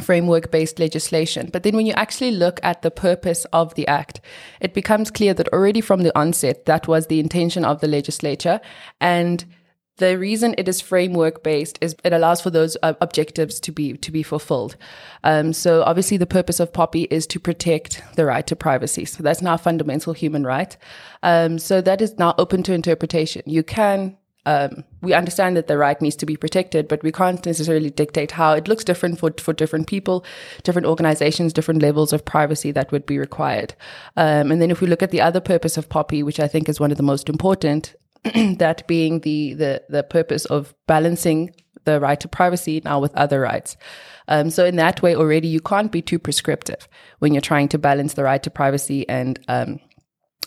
framework 0.00 0.50
based 0.50 0.78
legislation. 0.78 1.50
But 1.52 1.62
then 1.62 1.76
when 1.76 1.86
you 1.86 1.92
actually 1.94 2.32
look 2.32 2.60
at 2.62 2.82
the 2.82 2.90
purpose 2.90 3.44
of 3.52 3.74
the 3.74 3.86
act, 3.86 4.20
it 4.60 4.74
becomes 4.74 5.10
clear 5.10 5.34
that 5.34 5.52
already 5.52 5.80
from 5.80 6.02
the 6.02 6.16
onset, 6.18 6.66
that 6.66 6.88
was 6.88 7.06
the 7.06 7.20
intention 7.20 7.64
of 7.64 7.80
the 7.80 7.88
legislature. 7.88 8.60
And 9.00 9.44
the 10.00 10.18
reason 10.18 10.54
it 10.56 10.66
is 10.66 10.80
framework 10.80 11.42
based 11.42 11.78
is 11.80 11.94
it 12.02 12.12
allows 12.12 12.40
for 12.40 12.50
those 12.50 12.76
uh, 12.82 12.94
objectives 13.00 13.60
to 13.60 13.70
be 13.70 13.92
to 13.98 14.10
be 14.10 14.22
fulfilled. 14.22 14.76
Um, 15.24 15.52
so 15.52 15.82
obviously, 15.82 16.16
the 16.16 16.26
purpose 16.26 16.58
of 16.58 16.72
POPI 16.72 17.06
is 17.10 17.26
to 17.28 17.38
protect 17.38 18.02
the 18.16 18.24
right 18.24 18.46
to 18.46 18.56
privacy. 18.56 19.04
So 19.04 19.22
that's 19.22 19.42
now 19.42 19.54
a 19.54 19.58
fundamental 19.58 20.14
human 20.14 20.44
right. 20.44 20.76
Um, 21.22 21.58
so 21.58 21.82
that 21.82 22.00
is 22.00 22.18
now 22.18 22.34
open 22.38 22.62
to 22.64 22.72
interpretation. 22.72 23.42
You 23.44 23.62
can 23.62 24.16
um, 24.46 24.84
we 25.02 25.12
understand 25.12 25.56
that 25.56 25.66
the 25.66 25.76
right 25.76 26.00
needs 26.00 26.16
to 26.16 26.26
be 26.26 26.36
protected, 26.36 26.88
but 26.88 27.02
we 27.02 27.12
can't 27.12 27.44
necessarily 27.44 27.90
dictate 27.90 28.32
how. 28.32 28.52
It 28.52 28.68
looks 28.68 28.84
different 28.84 29.18
for 29.18 29.32
for 29.38 29.52
different 29.52 29.86
people, 29.86 30.24
different 30.62 30.86
organizations, 30.86 31.52
different 31.52 31.82
levels 31.82 32.12
of 32.12 32.24
privacy 32.24 32.70
that 32.72 32.90
would 32.90 33.06
be 33.06 33.18
required. 33.18 33.74
Um, 34.16 34.50
and 34.50 34.60
then 34.60 34.70
if 34.70 34.80
we 34.80 34.86
look 34.86 35.02
at 35.02 35.10
the 35.10 35.20
other 35.20 35.40
purpose 35.40 35.76
of 35.76 35.88
POPI, 35.88 36.24
which 36.24 36.40
I 36.40 36.48
think 36.48 36.68
is 36.68 36.80
one 36.80 36.90
of 36.90 36.96
the 36.96 37.02
most 37.02 37.28
important, 37.28 37.94
that 38.34 38.86
being 38.86 39.20
the 39.20 39.54
the 39.54 39.82
the 39.88 40.02
purpose 40.02 40.46
of 40.46 40.74
balancing 40.86 41.54
the 41.84 42.00
right 42.00 42.20
to 42.20 42.28
privacy 42.28 42.80
now 42.84 42.98
with 43.00 43.14
other 43.14 43.40
rights. 43.40 43.76
Um, 44.28 44.50
so 44.50 44.64
in 44.64 44.76
that 44.76 45.02
way, 45.02 45.14
already 45.14 45.48
you 45.48 45.60
can't 45.60 45.90
be 45.92 46.02
too 46.02 46.18
prescriptive 46.18 46.88
when 47.18 47.34
you're 47.34 47.40
trying 47.40 47.68
to 47.68 47.78
balance 47.78 48.14
the 48.14 48.24
right 48.24 48.42
to 48.42 48.50
privacy 48.50 49.08
and 49.08 49.38
um, 49.48 49.80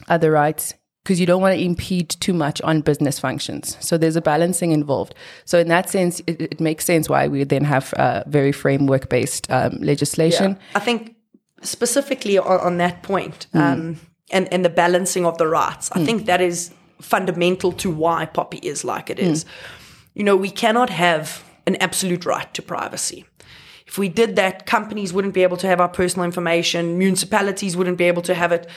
other 0.07 0.31
rights 0.31 0.73
because 1.03 1.19
you 1.19 1.25
don't 1.25 1.41
want 1.41 1.55
to 1.55 1.61
impede 1.61 2.09
too 2.09 2.33
much 2.33 2.61
on 2.61 2.81
business 2.81 3.19
functions. 3.19 3.77
So 3.81 3.97
there's 3.97 4.15
a 4.15 4.21
balancing 4.21 4.71
involved. 4.71 5.13
So 5.45 5.59
in 5.59 5.67
that 5.67 5.89
sense, 5.89 6.21
it, 6.27 6.41
it 6.41 6.59
makes 6.61 6.85
sense 6.85 7.09
why 7.09 7.27
we 7.27 7.43
then 7.43 7.65
have 7.65 7.93
uh, 7.95 8.23
very 8.27 8.51
framework 8.53 9.09
based 9.09 9.51
um, 9.51 9.77
legislation. 9.81 10.57
I 10.75 10.79
think 10.79 11.15
specifically 11.61 12.37
on, 12.37 12.59
on 12.59 12.77
that 12.77 13.03
point, 13.03 13.47
um, 13.53 13.99
and, 14.31 14.51
and 14.51 14.63
the 14.63 14.69
balancing 14.69 15.25
of 15.25 15.37
the 15.37 15.47
rights, 15.47 15.91
I 15.91 16.03
think 16.03 16.25
that 16.25 16.41
is 16.41 16.71
fundamental 17.01 17.71
to 17.73 17.91
why 17.91 18.25
POPI 18.25 18.63
is 18.63 18.83
like 18.83 19.09
it 19.09 19.19
is. 19.19 19.45
You 20.13 20.23
know, 20.23 20.35
we 20.35 20.49
cannot 20.49 20.89
have 20.89 21.43
an 21.67 21.75
absolute 21.77 22.25
right 22.25 22.51
to 22.53 22.61
privacy. 22.61 23.25
If 23.85 23.97
we 23.97 24.09
did 24.09 24.35
that, 24.37 24.65
companies 24.65 25.13
wouldn't 25.13 25.33
be 25.33 25.43
able 25.43 25.57
to 25.57 25.67
have 25.67 25.81
our 25.81 25.89
personal 25.89 26.25
information, 26.25 26.97
municipalities 26.97 27.75
wouldn't 27.77 27.97
be 27.97 28.05
able 28.05 28.21
to 28.23 28.33
have 28.33 28.51
it. 28.51 28.67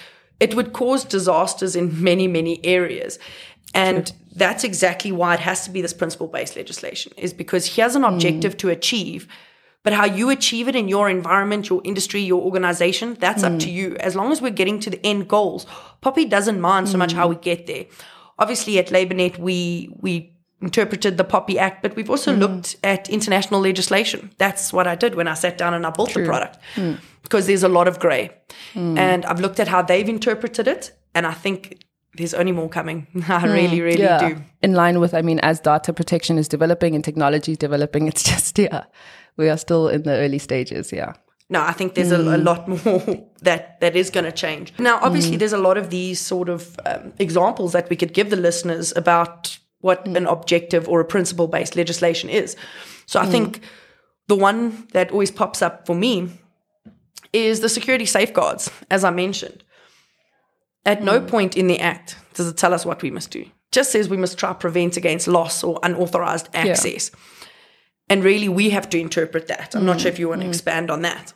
It 0.41 0.55
would 0.55 0.73
cause 0.73 1.05
disasters 1.05 1.77
in 1.77 2.03
many, 2.03 2.29
many 2.29 2.65
areas. 2.65 3.19
And 3.75 4.13
that's 4.35 4.65
exactly 4.65 5.13
why 5.13 5.35
it 5.35 5.41
has 5.41 5.65
to 5.65 5.71
be 5.71 5.81
this 5.83 5.93
principle 5.93 6.29
based 6.29 6.57
legislation, 6.57 7.13
is 7.17 7.33
because 7.33 7.77
here's 7.77 7.95
an 7.95 8.03
hmm. 8.03 8.15
objective 8.15 8.57
to 8.59 8.71
achieve. 8.71 9.29
But 9.83 9.93
how 9.93 10.05
you 10.05 10.31
achieve 10.31 10.67
it 10.67 10.75
in 10.75 10.89
your 10.89 11.09
environment, 11.09 11.69
your 11.69 11.81
industry, 11.85 12.21
your 12.21 12.43
organization, 12.43 13.15
that's 13.21 13.45
up 13.45 13.53
hmm. 13.53 13.59
to 13.59 13.71
you. 13.71 13.97
As 13.97 14.17
long 14.17 14.33
as 14.33 14.43
we're 14.43 14.51
getting 14.51 14.81
to 14.81 14.91
the 14.91 15.05
end 15.07 15.29
goals, 15.29 15.65
POPI 16.03 16.29
doesn't 16.29 16.61
mind 16.61 16.89
so 16.89 16.99
much 16.99 17.13
hmm. 17.13 17.19
how 17.19 17.29
we 17.29 17.37
get 17.37 17.67
there. 17.67 17.87
Obviously, 18.39 18.79
at 18.79 18.89
LabourNet, 18.89 19.39
we 19.39 19.91
we 20.01 20.36
interpreted 20.63 21.17
the 21.17 21.25
POPI 21.25 21.57
Act, 21.57 21.83
but 21.83 21.95
we've 21.97 22.11
also 22.11 22.33
hmm. 22.33 22.41
looked 22.41 22.77
at 22.83 23.09
international 23.09 23.61
legislation. 23.61 24.31
That's 24.39 24.73
what 24.73 24.87
I 24.87 24.95
did 24.95 25.15
when 25.15 25.29
I 25.29 25.35
sat 25.35 25.59
down 25.59 25.75
and 25.75 25.87
I 25.87 25.91
built 25.91 26.15
the 26.15 26.25
product 26.25 26.59
hmm. 26.75 26.95
because 27.23 27.47
there's 27.47 27.63
a 27.63 27.69
lot 27.69 27.89
of 27.89 27.99
grey. 27.99 28.31
Hmm. 28.73 28.97
And 28.97 29.25
I've 29.27 29.41
looked 29.41 29.61
at 29.61 29.69
how 29.69 29.83
they've 29.83 30.09
interpreted 30.09 30.67
it, 30.67 30.93
and 31.15 31.27
I 31.27 31.33
think 31.33 31.85
there's 32.17 32.35
only 32.35 32.53
more 32.53 32.69
coming. 32.69 33.07
I 33.29 33.45
really, 33.47 33.81
really 33.81 34.07
do. 34.19 34.43
In 34.63 34.73
line 34.73 35.01
with, 35.01 35.15
I 35.15 35.23
mean, 35.23 35.39
as 35.41 35.61
data 35.61 35.93
protection 35.93 36.39
is 36.39 36.49
developing 36.49 36.95
and 36.95 37.05
technology 37.05 37.53
is 37.53 37.59
developing, 37.59 38.09
it's 38.09 38.23
just, 38.31 38.59
yeah, 38.59 38.85
we 39.37 39.49
are 39.49 39.59
still 39.59 39.89
in 39.89 40.03
the 40.03 40.13
early 40.13 40.39
stages. 40.39 40.93
Yeah. 40.93 41.15
No, 41.49 41.63
I 41.63 41.73
think 41.73 41.95
there's 41.95 42.11
a, 42.11 42.19
a 42.19 42.39
lot 42.39 42.67
more 42.85 43.25
that 43.43 43.79
that 43.81 43.95
is 43.95 44.11
going 44.11 44.25
to 44.25 44.33
change. 44.33 44.73
Now, 44.79 44.99
obviously, 45.01 45.37
there's 45.37 45.53
a 45.53 45.59
lot 45.59 45.79
of 45.79 45.91
these 45.91 46.19
sort 46.19 46.49
of 46.49 46.79
um, 46.87 47.13
examples 47.19 47.73
that 47.73 47.89
we 47.89 47.95
could 47.95 48.13
give 48.13 48.31
the 48.31 48.37
listeners 48.37 48.93
about 48.97 49.59
what 49.87 50.05
mm. 50.05 50.17
an 50.17 50.27
objective 50.27 50.89
or 50.89 51.01
a 51.01 51.05
principle 51.05 51.49
based 51.49 51.77
legislation 51.77 52.29
is. 52.29 52.57
So 53.07 53.19
I 53.19 53.27
mm. 53.27 53.31
think 53.31 53.61
the 54.27 54.37
one 54.37 54.87
that 54.93 55.11
always 55.13 55.31
pops 55.31 55.63
up 55.63 55.87
for 55.87 55.95
me 55.95 56.29
is 57.33 57.61
the 57.61 57.69
security 57.69 58.07
safeguards, 58.07 58.71
as 58.91 59.05
I 59.05 59.11
mentioned. 59.11 59.65
At 60.85 61.03
no 61.03 61.21
mm. 61.21 61.29
point 61.29 61.57
in 61.57 61.69
the 61.69 61.81
Act 61.81 62.17
does 62.35 62.49
it 62.49 62.57
tell 62.57 62.75
us 62.75 62.85
what 62.85 63.03
we 63.03 63.11
must 63.11 63.31
do. 63.31 63.41
It 63.41 63.51
just 63.73 63.93
says 63.93 64.09
we 64.09 64.17
must 64.17 64.39
try 64.39 64.51
to 64.51 64.55
prevent 64.55 64.97
against 64.97 65.27
loss 65.27 65.65
or 65.65 65.81
unauthorized 65.83 66.49
access. 66.55 67.11
And 68.09 68.23
really, 68.23 68.49
we 68.49 68.71
have 68.71 68.89
to 68.91 69.01
interpret 69.01 69.49
that. 69.49 69.75
I'm 69.75 69.85
not 69.85 70.01
sure 70.01 70.13
if 70.13 70.19
you 70.19 70.29
want 70.29 70.43
to 70.43 70.49
expand 70.49 70.91
on 70.91 71.03
that. 71.03 71.35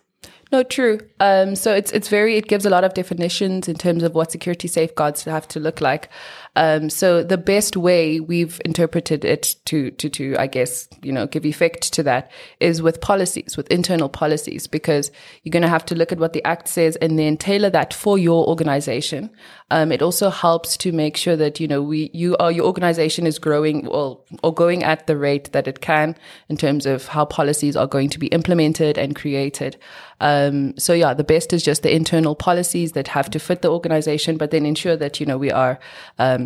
No, 0.52 0.64
true. 0.64 0.98
Um, 1.20 1.54
so 1.54 1.72
it's 1.72 1.92
it's 1.92 2.08
very 2.08 2.36
it 2.36 2.48
gives 2.48 2.66
a 2.66 2.70
lot 2.70 2.82
of 2.82 2.94
definitions 2.94 3.68
in 3.68 3.76
terms 3.76 4.02
of 4.02 4.14
what 4.14 4.32
security 4.32 4.66
safeguards 4.66 5.24
have 5.24 5.46
to 5.48 5.60
look 5.60 5.80
like. 5.80 6.10
Um, 6.56 6.90
so 6.90 7.22
the 7.22 7.38
best 7.38 7.76
way 7.76 8.20
we've 8.20 8.60
interpreted 8.64 9.24
it 9.24 9.56
to 9.66 9.90
to 9.92 10.08
to 10.10 10.36
I 10.38 10.46
guess 10.46 10.88
you 11.02 11.12
know 11.12 11.26
give 11.26 11.46
effect 11.46 11.92
to 11.94 12.02
that 12.02 12.30
is 12.58 12.82
with 12.82 13.00
policies, 13.00 13.56
with 13.56 13.70
internal 13.70 14.08
policies, 14.08 14.66
because 14.66 15.10
you're 15.42 15.52
going 15.52 15.62
to 15.62 15.68
have 15.68 15.86
to 15.86 15.94
look 15.94 16.12
at 16.12 16.18
what 16.18 16.32
the 16.32 16.44
act 16.44 16.68
says 16.68 16.96
and 16.96 17.18
then 17.18 17.36
tailor 17.36 17.70
that 17.70 17.94
for 17.94 18.18
your 18.18 18.46
organization. 18.48 19.30
Um, 19.70 19.92
it 19.92 20.02
also 20.02 20.30
helps 20.30 20.76
to 20.78 20.92
make 20.92 21.16
sure 21.16 21.36
that 21.36 21.60
you 21.60 21.68
know 21.68 21.82
we 21.82 22.10
you 22.12 22.36
are 22.38 22.50
your 22.50 22.66
organization 22.66 23.26
is 23.26 23.38
growing 23.38 23.86
or 23.86 24.20
or 24.42 24.52
going 24.52 24.82
at 24.82 25.06
the 25.06 25.16
rate 25.16 25.52
that 25.52 25.68
it 25.68 25.80
can 25.80 26.16
in 26.48 26.56
terms 26.56 26.86
of 26.86 27.06
how 27.06 27.24
policies 27.24 27.76
are 27.76 27.86
going 27.86 28.08
to 28.10 28.18
be 28.18 28.26
implemented 28.28 28.98
and 28.98 29.14
created. 29.14 29.76
Um, 30.20 30.76
so 30.76 30.92
yeah, 30.92 31.14
the 31.14 31.24
best 31.24 31.52
is 31.52 31.62
just 31.62 31.82
the 31.82 31.94
internal 31.94 32.34
policies 32.34 32.92
that 32.92 33.08
have 33.08 33.30
to 33.30 33.38
fit 33.38 33.62
the 33.62 33.70
organization, 33.70 34.36
but 34.36 34.50
then 34.50 34.66
ensure 34.66 34.96
that 34.96 35.20
you 35.20 35.26
know 35.26 35.38
we 35.38 35.50
are 35.50 35.78
um, 36.18 36.39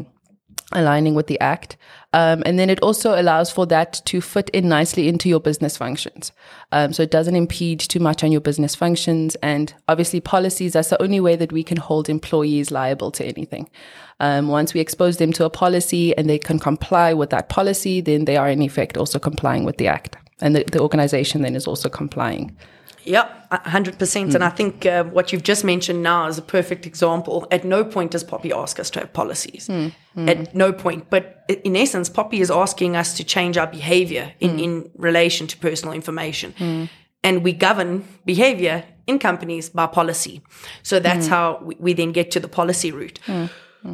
aligning 0.73 1.15
with 1.15 1.27
the 1.27 1.39
act. 1.41 1.77
Um, 2.13 2.43
and 2.47 2.59
then 2.59 2.71
it 2.71 2.81
also 2.81 3.21
allows 3.21 3.51
for 3.51 3.67
that 3.67 4.01
to 4.05 4.21
fit 4.21 4.49
in 4.51 4.69
nicely 4.69 5.09
into 5.09 5.29
your 5.29 5.41
business 5.41 5.77
functions. 5.77 6.33
Um, 6.71 6.93
so 6.93 7.03
it 7.03 7.11
doesn't 7.11 7.35
impede 7.35 7.81
too 7.81 7.99
much 8.01 8.23
on 8.23 8.31
your 8.31 8.41
business 8.41 8.75
functions. 8.75 9.35
And 9.37 9.75
obviously, 9.89 10.21
policies, 10.21 10.75
that's 10.75 10.91
the 10.91 11.03
only 11.03 11.21
way 11.21 11.35
that 11.37 11.53
we 11.53 11.65
can 11.65 11.77
hold 11.77 12.09
employees 12.09 12.71
liable 12.71 13.11
to 13.13 13.25
anything. 13.25 13.69
Um, 14.21 14.49
once 14.49 14.75
we 14.75 14.81
expose 14.81 15.17
them 15.17 15.33
to 15.33 15.45
a 15.45 15.51
policy 15.51 16.17
and 16.17 16.31
they 16.31 16.39
can 16.39 16.61
comply 16.61 17.15
with 17.15 17.31
that 17.31 17.49
policy, 17.49 18.01
then 18.01 18.27
they 18.27 18.37
are 18.37 18.49
in 18.49 18.63
effect 18.63 18.97
also 18.97 19.19
complying 19.19 19.65
with 19.65 19.79
the 19.79 19.89
act. 19.89 20.17
And 20.41 20.55
the, 20.55 20.65
the 20.71 20.81
organization 20.81 21.43
then 21.43 21.57
is 21.57 21.67
also 21.67 21.89
complying. 21.89 22.57
Yep, 23.05 23.51
100%. 23.51 23.97
Mm. 23.97 24.35
And 24.35 24.45
I 24.45 24.49
think 24.49 24.87
uh, 24.87 25.05
what 25.05 25.33
you've 25.33 25.43
just 25.43 25.65
mentioned 25.65 26.03
now 26.03 26.27
is 26.27 26.39
a 26.39 26.43
perfect 26.43 26.87
example. 26.87 27.47
At 27.51 27.65
no 27.65 27.85
point 27.85 28.13
does 28.13 28.25
POPI 28.25 28.53
ask 28.53 28.81
us 28.81 28.91
to 28.91 29.01
have 29.01 29.13
policies. 29.13 29.69
Mm. 29.69 29.93
Mm. 30.17 30.29
At 30.29 30.55
no 30.55 30.73
point. 30.73 31.11
But 31.11 31.45
in 31.65 31.77
essence, 31.77 32.09
POPI 32.09 32.41
is 32.41 32.51
asking 32.51 32.97
us 32.97 33.17
to 33.17 33.25
change 33.25 33.57
our 33.57 33.67
behavior 33.67 34.33
in, 34.41 34.59
in 34.59 34.91
relation 34.97 35.47
to 35.49 35.57
personal 35.59 35.95
information. 35.95 36.89
And 37.23 37.43
we 37.43 37.53
govern 37.53 38.07
behavior 38.25 38.85
in 39.07 39.19
companies 39.19 39.71
by 39.71 39.87
policy. 39.87 40.43
So 40.83 41.01
that's 41.01 41.27
how 41.27 41.61
we, 41.63 41.77
we, 41.79 41.93
then 41.95 42.13
get 42.13 42.31
to 42.33 42.41
the 42.41 42.49
policy 42.49 42.93
route. 42.93 43.19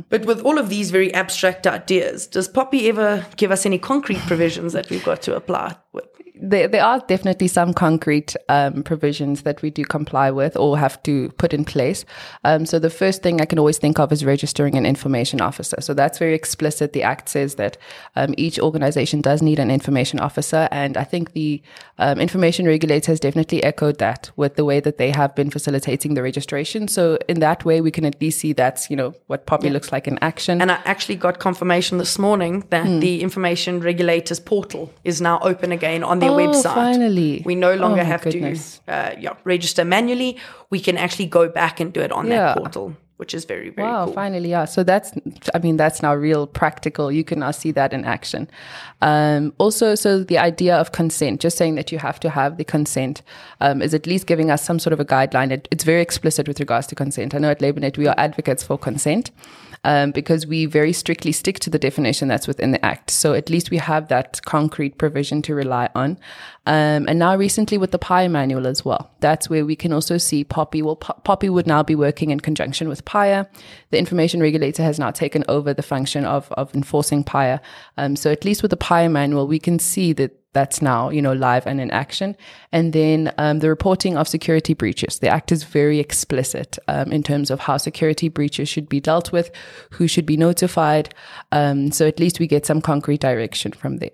But 0.09 0.25
with 0.25 0.43
all 0.43 0.59
of 0.59 0.69
these 0.69 0.91
very 0.91 1.13
abstract 1.15 1.67
ideas, 1.67 2.27
does 2.27 2.49
POPI 2.49 2.89
ever 2.89 3.27
give 3.37 3.51
us 3.51 3.67
any 3.67 3.79
concrete 3.79 4.21
provisions 4.21 4.73
that 4.73 4.89
we've 4.89 5.05
got 5.05 5.21
to 5.23 5.35
apply 5.35 5.77
with? 5.93 6.10
There, 6.43 6.69
there 6.69 6.85
are 6.85 7.01
definitely 7.01 7.49
some 7.49 7.75
concrete 7.75 8.35
um, 8.49 8.83
provisions 8.83 9.43
that 9.43 9.63
we 9.63 9.71
do 9.71 9.85
comply 9.85 10.31
with 10.31 10.57
or 10.57 10.79
have 10.79 11.03
to 11.03 11.29
put 11.39 11.53
in 11.53 11.65
place. 11.65 12.05
Um, 12.45 12.67
so 12.67 12.79
the 12.79 12.91
first 12.91 13.23
thing 13.23 13.41
I 13.41 13.45
can 13.45 13.59
always 13.59 13.79
think 13.79 13.99
of 13.99 14.11
is 14.13 14.25
registering 14.25 14.75
an 14.77 14.87
information 14.87 15.41
officer. 15.41 15.77
So 15.81 15.93
that's 15.95 16.19
very 16.19 16.35
explicit. 16.35 16.93
The 16.93 17.03
Act 17.03 17.29
says 17.29 17.57
that 17.57 17.77
um, 18.17 18.35
each 18.39 18.59
organization 18.59 19.21
does 19.21 19.43
need 19.43 19.59
an 19.59 19.71
information 19.71 20.19
officer, 20.19 20.69
and 20.71 20.97
I 20.97 21.05
think 21.05 21.33
the 21.33 21.63
um, 21.99 22.19
information 22.19 22.67
regulator 22.67 23.13
has 23.13 23.21
definitely 23.21 23.63
echoed 23.63 23.99
that 23.99 24.31
with 24.37 24.57
the 24.57 24.65
way 24.65 24.81
that 24.81 24.97
they 24.97 25.11
have 25.11 25.35
been 25.35 25.51
facilitating 25.51 26.15
the 26.15 26.23
registration. 26.23 26.89
So 26.89 27.19
in 27.29 27.41
that 27.41 27.65
way, 27.65 27.81
we 27.81 27.91
can 27.91 28.05
at 28.05 28.21
least 28.21 28.41
see 28.41 28.53
that's 28.53 28.89
you 28.91 28.97
know 28.97 29.15
what 29.27 29.47
POPI 29.47 29.65
yeah. 29.65 29.71
looks 29.73 29.93
like 29.93 30.09
in 30.09 30.19
action. 30.23 30.63
And 30.63 30.73
I 30.73 30.81
actually 30.85 31.17
got 31.17 31.39
confirmation 31.39 31.99
this 31.99 32.19
morning 32.19 32.65
that 32.71 32.87
mm. 32.87 33.01
the 33.01 33.21
information 33.21 33.81
regulators 33.81 34.41
portal 34.41 34.93
is 35.05 35.21
now 35.21 35.39
open 35.41 35.73
again 35.73 36.03
on 36.03 36.19
the 36.19 36.30
oh, 36.31 36.37
website. 36.37 36.75
Finally. 36.75 37.43
We 37.45 37.55
no 37.55 37.75
longer 37.75 38.03
oh, 38.03 38.05
have 38.05 38.23
goodness. 38.23 38.81
to 38.87 38.93
uh, 38.93 39.15
yeah, 39.19 39.35
register 39.45 39.85
manually. 39.85 40.39
We 40.71 40.81
can 40.81 40.97
actually 40.97 41.27
go 41.27 41.49
back 41.49 41.81
and 41.81 41.93
do 41.93 42.01
it 42.01 42.13
on 42.13 42.27
yeah. 42.27 42.55
that 42.55 42.59
portal 42.59 42.97
which 43.21 43.35
is 43.35 43.45
very 43.45 43.69
very 43.69 43.87
wow 43.87 44.07
cool. 44.07 44.15
finally 44.15 44.49
yeah 44.49 44.65
so 44.65 44.83
that's 44.83 45.13
i 45.55 45.59
mean 45.59 45.77
that's 45.77 46.03
now 46.03 46.15
real 46.15 46.47
practical 46.47 47.13
you 47.13 47.23
can 47.23 47.39
now 47.41 47.51
see 47.51 47.71
that 47.71 47.93
in 47.93 48.05
action 48.05 48.49
um, 49.03 49.53
also 49.59 49.95
so 49.95 50.25
the 50.25 50.39
idea 50.39 50.75
of 50.75 50.93
consent 50.93 51.41
just 51.41 51.59
saying 51.59 51.75
that 51.75 51.93
you 51.93 51.99
have 51.99 52.19
to 52.19 52.31
have 52.31 52.57
the 52.57 52.65
consent 52.65 53.23
um, 53.61 53.83
is 53.83 53.93
at 53.93 54.07
least 54.07 54.27
giving 54.27 54.51
us 54.51 54.65
some 54.65 54.79
sort 54.79 54.95
of 54.95 55.01
a 55.01 55.05
guideline 55.05 55.51
it, 55.53 55.69
it's 55.71 55.85
very 55.85 56.01
explicit 56.01 56.49
with 56.49 56.59
regards 56.59 56.87
to 56.87 56.95
consent 56.95 57.35
i 57.35 57.39
know 57.39 57.51
at 57.51 57.61
LabourNet 57.61 57.99
we 57.99 58.07
are 58.07 58.15
advocates 58.17 58.63
for 58.63 58.79
consent 58.79 59.31
um, 59.85 60.11
because 60.11 60.47
we 60.47 60.67
very 60.67 60.93
strictly 60.93 61.33
stick 61.33 61.59
to 61.61 61.71
the 61.71 61.79
definition 61.79 62.29
that's 62.29 62.47
within 62.47 62.73
the 62.73 62.85
Act. 62.85 63.11
So 63.11 63.35
at 63.35 63.49
least 63.49 63.71
we 63.71 63.79
have 63.79 64.09
that 64.09 64.41
concrete 64.45 64.99
provision 64.99 65.43
to 65.43 65.55
rely 65.55 65.89
on. 65.95 66.19
Um, 66.67 67.09
and 67.09 67.19
now 67.19 67.37
recently 67.37 67.79
with 67.79 67.91
the 67.91 67.99
PAIA 67.99 68.29
manual 68.29 68.67
as 68.67 68.85
well, 68.85 69.11
that's 69.21 69.49
where 69.49 69.65
we 69.65 69.77
can 69.77 69.93
also 69.93 70.19
see 70.19 70.45
POPI. 70.45 70.83
Well, 70.83 70.97
P- 70.97 71.13
POPI 71.25 71.51
would 71.51 71.67
now 71.67 71.83
be 71.83 71.95
working 71.95 72.31
in 72.31 72.41
conjunction 72.41 72.89
with 72.89 73.05
PAIA. 73.11 73.49
The 73.91 73.99
information 73.99 74.41
regulator 74.41 74.83
has 74.83 74.99
now 74.99 75.11
taken 75.11 75.45
over 75.49 75.75
the 75.75 75.83
function 75.83 76.25
of, 76.25 76.51
of 76.53 76.75
enforcing 76.75 77.25
PAIA. 77.25 77.61
Um, 77.97 78.17
so 78.17 78.31
at 78.31 78.45
least 78.45 78.63
with 78.63 78.71
the 78.71 78.77
PAIA 78.77 79.11
manual, 79.11 79.47
we 79.47 79.59
can 79.59 79.79
see 79.79 80.13
that 80.15 80.37
that's 80.53 80.83
now 80.83 81.11
you 81.11 81.23
know 81.23 81.33
live 81.33 81.65
and 81.65 81.81
in 81.81 81.93
action 81.93 82.37
and 82.73 82.93
then 82.93 83.33
um, 83.39 83.61
the 83.61 83.69
reporting 83.69 84.17
of 84.17 84.27
security 84.27 84.75
breaches 84.75 85.21
the 85.21 85.29
act 85.29 85.53
is 85.53 85.63
very 85.63 86.01
explicit 86.01 86.77
um, 86.89 87.13
in 87.13 87.23
terms 87.23 87.53
of 87.53 87.61
how 87.61 87.77
security 87.77 88.29
breaches 88.29 88.69
should 88.69 88.89
be 88.89 88.99
dealt 88.99 89.31
with 89.31 89.53
who 89.91 90.09
should 90.09 90.27
be 90.27 90.37
notified 90.37 91.15
um, 91.53 91.93
so 91.93 92.05
at 92.05 92.19
least 92.19 92.41
we 92.41 92.49
get 92.49 92.67
some 92.67 92.81
concrete 92.81 93.21
direction 93.21 93.71
from 93.71 93.99
there 93.99 94.11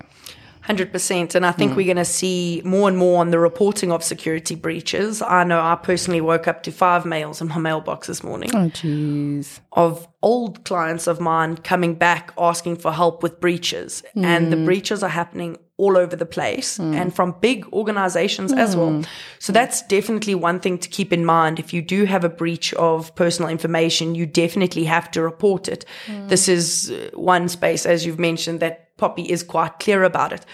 100%. 0.68 1.35
And 1.35 1.46
I 1.46 1.52
think 1.52 1.73
mm. 1.73 1.76
we're 1.76 1.87
going 1.87 1.96
to 1.96 2.04
see 2.04 2.62
more 2.64 2.88
and 2.88 2.96
more 2.96 3.20
on 3.20 3.30
the 3.30 3.38
reporting 3.38 3.92
of 3.92 4.02
security 4.02 4.54
breaches. 4.54 5.23
I 5.23 5.44
know 5.44 5.61
I 5.61 5.76
personally 5.76 6.20
woke 6.20 6.49
up 6.49 6.62
to 6.64 6.73
five 6.73 7.04
mails 7.04 7.40
in 7.40 7.49
my 7.49 7.58
mailbox 7.58 8.06
this 8.06 8.23
morning. 8.23 8.50
Oh, 8.54 8.68
jeez. 8.70 9.61
Of 9.73 10.08
old 10.23 10.64
clients 10.64 11.06
of 11.06 11.20
mine 11.20 11.56
coming 11.58 11.94
back 11.94 12.32
asking 12.37 12.76
for 12.76 12.92
help 12.92 13.23
with 13.23 13.40
breaches. 13.40 14.02
Mm. 14.16 14.25
And 14.25 14.52
the 14.52 14.56
hmm. 14.56 14.64
breaches 14.64 15.02
are 15.02 15.08
happening 15.08 15.58
all 15.78 15.96
over 15.96 16.16
the 16.16 16.26
place 16.26 16.78
mm. 16.78 16.94
and 16.94 17.14
from 17.14 17.35
big 17.40 17.66
organizations 17.73 18.52
mm. 18.52 18.58
as 18.58 18.75
well. 18.75 18.90
Hmm. 18.90 19.02
So 19.38 19.52
that's 19.52 19.82
definitely 19.82 20.35
one 20.35 20.58
thing 20.58 20.78
to 20.78 20.88
keep 20.88 21.12
in 21.12 21.25
mind. 21.25 21.58
If 21.58 21.75
you 21.75 21.82
do 21.82 22.06
have 22.06 22.25
a 22.25 22.30
breach 22.30 22.73
of 22.75 23.14
personal 23.14 23.50
information, 23.50 24.14
you 24.14 24.25
definitely 24.25 24.85
have 24.85 25.11
to 25.11 25.23
report 25.23 25.68
it. 25.68 25.85
Mm. 26.06 26.28
This 26.28 26.49
is 26.49 26.90
uh, 26.90 27.11
one 27.12 27.49
space, 27.49 27.85
as 27.85 28.06
you've 28.06 28.18
mentioned, 28.18 28.61
that 28.61 28.85
POPI 28.98 29.26
is 29.26 29.42
quite 29.42 29.78
clear 29.78 30.02
about 30.02 30.32
it. 30.32 30.44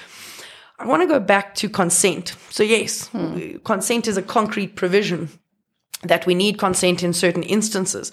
I 0.78 0.86
want 0.86 1.02
to 1.02 1.08
go 1.08 1.20
back 1.20 1.54
to 1.56 1.68
consent. 1.68 2.34
So, 2.50 2.62
yes, 2.62 3.06
hmm. 3.08 3.56
consent 3.58 4.08
is 4.08 4.16
a 4.16 4.22
concrete 4.22 4.74
provision 4.74 5.28
that 6.02 6.26
we 6.26 6.34
need 6.34 6.58
consent 6.58 7.02
in 7.02 7.12
certain 7.12 7.44
instances. 7.44 8.10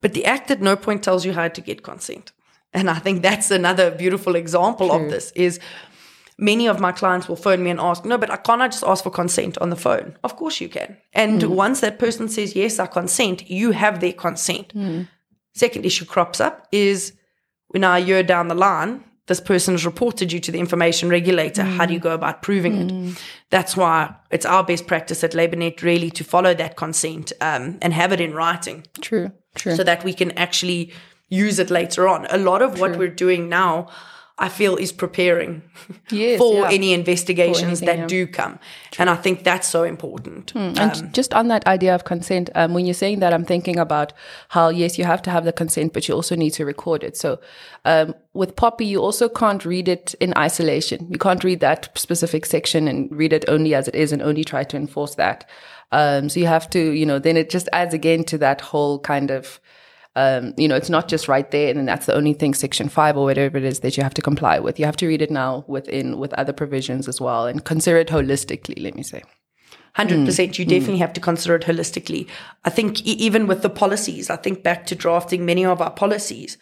But 0.00 0.14
the 0.14 0.24
Act 0.24 0.50
at 0.50 0.60
no 0.60 0.74
point 0.74 1.04
tells 1.04 1.24
you 1.24 1.32
how 1.32 1.48
to 1.48 1.60
get 1.60 1.82
consent. 1.82 2.32
And 2.74 2.90
I 2.90 2.98
think 2.98 3.22
that's 3.22 3.50
another 3.50 3.90
beautiful 3.90 4.34
example 4.34 4.88
True. 4.88 5.04
of 5.04 5.10
this 5.10 5.30
is 5.36 5.60
many 6.38 6.66
of 6.66 6.80
my 6.80 6.90
clients 6.92 7.28
will 7.28 7.36
phone 7.36 7.62
me 7.62 7.70
and 7.70 7.78
ask, 7.78 8.04
no, 8.04 8.18
but 8.18 8.30
I 8.30 8.36
can't 8.36 8.62
I 8.62 8.68
just 8.68 8.84
ask 8.84 9.04
for 9.04 9.10
consent 9.10 9.58
on 9.58 9.70
the 9.70 9.76
phone? 9.76 10.16
Of 10.24 10.36
course 10.36 10.60
you 10.60 10.68
can. 10.68 10.96
And 11.12 11.42
mm. 11.42 11.48
once 11.48 11.80
that 11.80 11.98
person 11.98 12.28
says, 12.28 12.56
yes, 12.56 12.78
I 12.78 12.86
consent, 12.86 13.48
you 13.48 13.72
have 13.72 14.00
their 14.00 14.12
consent. 14.12 14.74
Mm. 14.74 15.08
Second 15.54 15.84
issue 15.84 16.06
crops 16.06 16.40
up 16.40 16.66
is 16.72 17.12
when 17.68 17.84
a 17.84 17.98
year 17.98 18.22
down 18.22 18.48
the 18.48 18.54
line, 18.54 19.04
this 19.26 19.40
person 19.40 19.74
has 19.74 19.86
reported 19.86 20.32
you 20.32 20.40
to 20.40 20.52
the 20.52 20.58
information 20.58 21.08
regulator. 21.08 21.62
Mm. 21.62 21.76
How 21.76 21.86
do 21.86 21.94
you 21.94 22.00
go 22.00 22.12
about 22.12 22.42
proving 22.42 22.80
it? 22.82 22.88
Mm. 22.92 23.20
That's 23.50 23.76
why 23.76 24.14
it's 24.30 24.44
our 24.44 24.64
best 24.64 24.86
practice 24.86 25.22
at 25.22 25.32
LabourNet 25.32 25.82
really 25.82 26.10
to 26.10 26.24
follow 26.24 26.54
that 26.54 26.76
consent 26.76 27.32
um, 27.40 27.78
and 27.80 27.92
have 27.92 28.12
it 28.12 28.20
in 28.20 28.34
writing. 28.34 28.84
True, 29.00 29.30
true. 29.54 29.76
So 29.76 29.84
that 29.84 30.02
we 30.02 30.12
can 30.12 30.32
actually 30.32 30.92
use 31.28 31.58
it 31.58 31.70
later 31.70 32.08
on. 32.08 32.26
A 32.30 32.38
lot 32.38 32.62
of 32.62 32.72
true. 32.72 32.80
what 32.80 32.98
we're 32.98 33.08
doing 33.08 33.48
now 33.48 33.88
I 34.38 34.48
feel 34.48 34.76
is 34.76 34.92
preparing 34.92 35.62
yes, 36.10 36.38
for 36.38 36.62
yeah. 36.62 36.70
any 36.70 36.92
investigations 36.94 37.80
for 37.80 37.84
anything, 37.84 37.86
that 37.86 37.98
yeah. 37.98 38.06
do 38.06 38.26
come. 38.26 38.58
True. 38.90 39.02
And 39.02 39.10
I 39.10 39.14
think 39.14 39.44
that's 39.44 39.68
so 39.68 39.84
important. 39.84 40.54
Mm. 40.54 40.78
Um, 40.78 40.78
and 40.78 41.14
just 41.14 41.34
on 41.34 41.48
that 41.48 41.66
idea 41.66 41.94
of 41.94 42.04
consent, 42.04 42.48
um, 42.54 42.72
when 42.72 42.86
you're 42.86 42.94
saying 42.94 43.20
that, 43.20 43.34
I'm 43.34 43.44
thinking 43.44 43.78
about 43.78 44.12
how, 44.48 44.70
yes, 44.70 44.98
you 44.98 45.04
have 45.04 45.22
to 45.22 45.30
have 45.30 45.44
the 45.44 45.52
consent, 45.52 45.92
but 45.92 46.08
you 46.08 46.14
also 46.14 46.34
need 46.34 46.50
to 46.50 46.64
record 46.64 47.04
it. 47.04 47.16
So 47.16 47.40
um, 47.84 48.14
with 48.32 48.56
POPI, 48.56 48.86
you 48.86 49.00
also 49.00 49.28
can't 49.28 49.64
read 49.64 49.86
it 49.86 50.14
in 50.18 50.32
isolation. 50.36 51.06
You 51.10 51.18
can't 51.18 51.44
read 51.44 51.60
that 51.60 51.96
specific 51.96 52.46
section 52.46 52.88
and 52.88 53.14
read 53.14 53.32
it 53.32 53.44
only 53.48 53.74
as 53.74 53.86
it 53.86 53.94
is 53.94 54.12
and 54.12 54.22
only 54.22 54.44
try 54.44 54.64
to 54.64 54.76
enforce 54.76 55.14
that. 55.16 55.48
Um, 55.92 56.30
so 56.30 56.40
you 56.40 56.46
have 56.46 56.70
to, 56.70 56.92
you 56.92 57.04
know, 57.04 57.18
then 57.18 57.36
it 57.36 57.50
just 57.50 57.68
adds 57.72 57.92
again 57.92 58.24
to 58.24 58.38
that 58.38 58.62
whole 58.62 58.98
kind 58.98 59.30
of 59.30 59.60
um, 60.14 60.52
you 60.56 60.68
know, 60.68 60.76
it's 60.76 60.90
not 60.90 61.08
just 61.08 61.28
right 61.28 61.50
there, 61.50 61.70
and 61.70 61.78
then 61.78 61.86
that's 61.86 62.06
the 62.06 62.14
only 62.14 62.32
thing, 62.34 62.54
Section 62.54 62.88
Five 62.88 63.16
or 63.16 63.24
whatever 63.24 63.56
it 63.58 63.64
is 63.64 63.80
that 63.80 63.96
you 63.96 64.02
have 64.02 64.14
to 64.14 64.22
comply 64.22 64.58
with. 64.58 64.78
You 64.78 64.84
have 64.84 64.96
to 64.98 65.06
read 65.06 65.22
it 65.22 65.30
now 65.30 65.64
within 65.66 66.18
with 66.18 66.32
other 66.34 66.52
provisions 66.52 67.08
as 67.08 67.20
well, 67.20 67.46
and 67.46 67.64
consider 67.64 67.98
it 67.98 68.08
holistically. 68.08 68.82
Let 68.82 68.94
me 68.94 69.02
say. 69.02 69.22
100% 69.96 70.24
mm. 70.24 70.58
you 70.58 70.64
definitely 70.64 70.96
mm. 70.96 71.00
have 71.00 71.12
to 71.12 71.20
consider 71.20 71.54
it 71.54 71.64
holistically 71.64 72.26
i 72.64 72.70
think 72.70 73.06
e- 73.06 73.12
even 73.12 73.46
with 73.46 73.60
the 73.60 73.68
policies 73.68 74.30
i 74.30 74.36
think 74.36 74.62
back 74.62 74.86
to 74.86 74.94
drafting 74.94 75.44
many 75.44 75.66
of 75.66 75.82
our 75.82 75.90
policies 75.90 76.56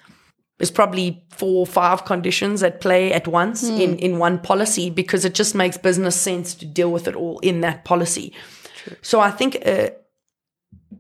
there's 0.61 0.71
probably 0.71 1.25
four 1.31 1.61
or 1.61 1.67
five 1.67 2.05
conditions 2.05 2.63
at 2.63 2.83
play 2.83 3.15
at 3.15 3.27
once 3.27 3.65
mm. 3.65 3.81
in, 3.81 3.99
in 3.99 4.19
one 4.19 4.39
policy 4.39 4.91
because 4.91 5.25
it 5.25 5.35
just 5.35 5.55
makes 5.55 5.79
business 5.79 6.15
sense 6.15 6.55
to 6.57 6.67
deal 6.67 6.93
with 6.93 7.09
it 7.09 7.17
all 7.17 7.39
in 7.39 7.63
that 7.63 7.87
policy. 7.87 8.35
True. 8.77 8.95
So 9.01 9.21
I 9.21 9.31
think 9.31 9.57
uh, 9.65 9.89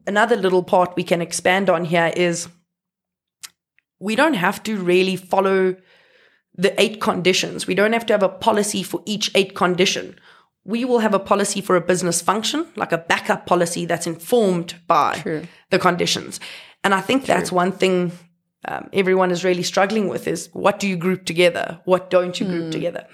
another 0.06 0.36
little 0.36 0.62
part 0.62 0.96
we 0.96 1.04
can 1.04 1.22
expand 1.22 1.70
on 1.70 1.84
here 1.84 2.12
is 2.16 2.48
we 3.98 4.16
don't 4.16 4.34
have 4.34 4.62
to 4.64 4.76
really 4.76 5.16
follow 5.16 5.76
the 6.56 6.80
eight 6.80 7.00
conditions. 7.00 7.66
We 7.66 7.74
don't 7.74 7.92
have 7.92 8.06
to 8.06 8.12
have 8.12 8.22
a 8.22 8.28
policy 8.28 8.82
for 8.82 9.02
each 9.06 9.30
eight 9.34 9.54
condition. 9.54 10.18
We 10.64 10.84
will 10.84 10.98
have 10.98 11.14
a 11.14 11.18
policy 11.18 11.60
for 11.60 11.76
a 11.76 11.80
business 11.80 12.20
function, 12.20 12.66
like 12.76 12.92
a 12.92 12.98
backup 12.98 13.46
policy 13.46 13.86
that's 13.86 14.06
informed 14.06 14.74
by 14.86 15.18
True. 15.18 15.42
the 15.70 15.78
conditions. 15.78 16.40
And 16.84 16.94
I 16.94 17.00
think 17.00 17.24
True. 17.24 17.34
that's 17.34 17.52
one 17.52 17.72
thing 17.72 18.12
um, 18.66 18.88
everyone 18.92 19.30
is 19.30 19.44
really 19.44 19.62
struggling 19.62 20.08
with 20.08 20.26
is 20.28 20.50
what 20.52 20.78
do 20.78 20.86
you 20.88 20.96
group 20.96 21.24
together? 21.24 21.80
What 21.84 22.10
don't 22.10 22.38
you 22.38 22.46
group 22.46 22.66
mm. 22.66 22.72
together? 22.72 23.06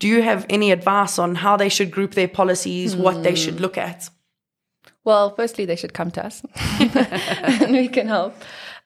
Do 0.00 0.08
you 0.08 0.22
have 0.22 0.46
any 0.48 0.72
advice 0.72 1.18
on 1.18 1.36
how 1.36 1.56
they 1.56 1.68
should 1.68 1.90
group 1.90 2.14
their 2.14 2.28
policies, 2.28 2.94
mm. 2.94 3.00
what 3.00 3.22
they 3.22 3.34
should 3.34 3.54
hmm. 3.54 3.62
look 3.62 3.76
at? 3.78 4.10
Well, 5.08 5.30
firstly, 5.30 5.64
they 5.64 5.74
should 5.74 5.94
come 5.94 6.10
to 6.10 6.26
us 6.26 6.42
and 7.64 7.72
we 7.72 7.88
can 7.88 8.08
help. 8.08 8.34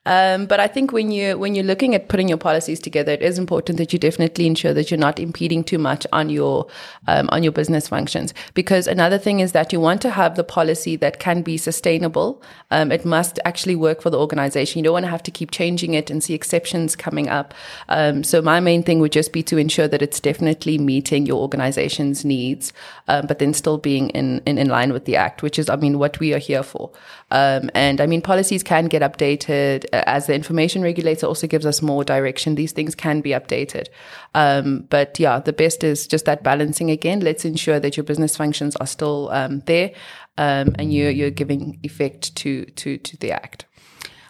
Um, 0.05 0.47
but 0.47 0.59
I 0.59 0.67
think 0.67 0.91
when 0.91 1.11
you 1.11 1.37
when 1.37 1.55
you're 1.55 1.63
looking 1.63 1.95
at 1.95 2.09
putting 2.09 2.27
your 2.27 2.37
policies 2.37 2.79
together, 2.81 3.13
it 3.13 3.21
is 3.21 3.37
important 3.37 3.77
that 3.77 3.93
you 3.93 3.99
definitely 3.99 4.45
ensure 4.45 4.73
that 4.73 4.91
you're 4.91 4.97
not 4.97 5.17
impeding 5.17 5.63
too 5.63 5.77
much 5.77 6.05
on 6.11 6.29
your 6.29 6.67
um, 7.07 7.29
on 7.31 7.41
your 7.41 7.53
business 7.53 7.87
functions. 7.87 8.33
Because 8.53 8.85
another 8.85 9.17
thing 9.17 9.39
is 9.39 9.53
that 9.53 9.71
you 9.71 9.79
want 9.79 10.01
to 10.01 10.09
have 10.09 10.35
the 10.35 10.43
policy 10.43 10.97
that 10.97 11.19
can 11.19 11.41
be 11.41 11.57
sustainable. 11.57 12.41
Um, 12.69 12.91
it 12.91 13.05
must 13.05 13.39
actually 13.45 13.77
work 13.77 14.01
for 14.01 14.09
the 14.09 14.19
organization. 14.19 14.79
You 14.79 14.83
don't 14.83 14.93
want 14.93 15.05
to 15.05 15.11
have 15.11 15.23
to 15.23 15.31
keep 15.31 15.51
changing 15.51 15.93
it 15.93 16.09
and 16.09 16.21
see 16.21 16.33
exceptions 16.33 16.97
coming 16.97 17.29
up. 17.29 17.53
Um, 17.87 18.23
so 18.25 18.41
my 18.41 18.59
main 18.59 18.83
thing 18.83 18.99
would 18.99 19.13
just 19.13 19.31
be 19.31 19.43
to 19.43 19.57
ensure 19.57 19.87
that 19.87 20.01
it's 20.01 20.19
definitely 20.19 20.77
meeting 20.77 21.25
your 21.25 21.39
organization's 21.39 22.25
needs, 22.25 22.73
um, 23.07 23.25
but 23.25 23.39
then 23.39 23.53
still 23.53 23.77
being 23.77 24.09
in, 24.09 24.41
in 24.45 24.57
in 24.57 24.67
line 24.67 24.91
with 24.91 25.05
the 25.05 25.15
act, 25.15 25.41
which 25.41 25.57
is 25.57 25.69
I 25.69 25.77
mean 25.77 25.97
what 25.97 26.19
we 26.19 26.33
are 26.33 26.39
here 26.39 26.63
for. 26.63 26.91
Um, 27.31 27.69
and 27.73 28.01
I 28.01 28.05
mean 28.05 28.21
policies 28.21 28.63
can 28.63 28.87
get 28.87 29.01
updated 29.01 29.85
as 30.05 30.27
the 30.27 30.33
information 30.33 30.81
regulator 30.81 31.27
also 31.27 31.47
gives 31.47 31.65
us 31.65 31.81
more 31.81 32.03
direction, 32.03 32.55
these 32.55 32.71
things 32.71 32.95
can 32.95 33.21
be 33.21 33.31
updated. 33.31 33.87
Um, 34.33 34.87
but 34.89 35.19
yeah, 35.19 35.39
the 35.39 35.53
best 35.53 35.83
is 35.83 36.07
just 36.07 36.25
that 36.25 36.43
balancing 36.43 36.89
again. 36.89 37.19
Let's 37.19 37.45
ensure 37.45 37.79
that 37.79 37.95
your 37.95 38.03
business 38.03 38.35
functions 38.35 38.75
are 38.77 38.87
still 38.87 39.29
um, 39.31 39.59
there 39.61 39.91
um, 40.37 40.75
and 40.79 40.93
you're, 40.93 41.11
you're 41.11 41.29
giving 41.29 41.79
effect 41.83 42.35
to, 42.37 42.65
to, 42.65 42.97
to 42.97 43.17
the 43.17 43.31
act. 43.31 43.65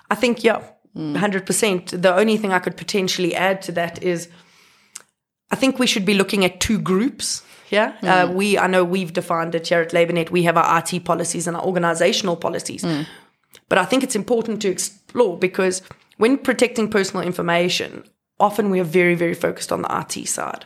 I 0.10 0.16
think, 0.16 0.44
yeah, 0.44 0.64
100%. 0.96 2.02
The 2.02 2.16
only 2.16 2.38
thing 2.38 2.52
I 2.52 2.60
could 2.60 2.78
potentially 2.78 3.34
add 3.36 3.62
to 3.64 3.72
that 3.74 4.04
is 4.04 4.30
I 5.52 5.56
think 5.56 5.80
we 5.80 5.88
should 5.88 6.06
be 6.06 6.16
looking 6.16 6.44
at 6.46 6.60
two 6.60 6.80
groups. 6.80 7.44
Yeah, 7.70 7.96
uh, 8.04 8.32
we 8.32 8.60
I 8.60 8.68
know 8.68 8.84
we've 8.84 9.14
defined 9.14 9.56
it 9.56 9.68
here 9.68 9.82
at 9.82 9.92
LabourNet. 9.92 10.30
We 10.30 10.44
have 10.44 10.58
our 10.58 10.80
IT 10.80 11.06
policies 11.06 11.48
and 11.48 11.58
our 11.58 11.64
organizational 11.64 12.36
policies. 12.36 12.86
But 13.70 13.78
I 13.78 13.86
think 13.86 14.04
it's 14.04 14.16
important 14.16 14.62
to 14.62 14.70
explore 15.14 15.38
because 15.38 15.82
when 16.18 16.38
protecting 16.38 16.90
personal 16.90 17.26
information, 17.26 18.04
often 18.40 18.70
we 18.70 18.80
are 18.80 18.86
very, 18.86 19.16
very 19.16 19.34
focused 19.34 19.72
on 19.72 19.84
the 19.84 20.00
IT 20.00 20.28
side. 20.28 20.66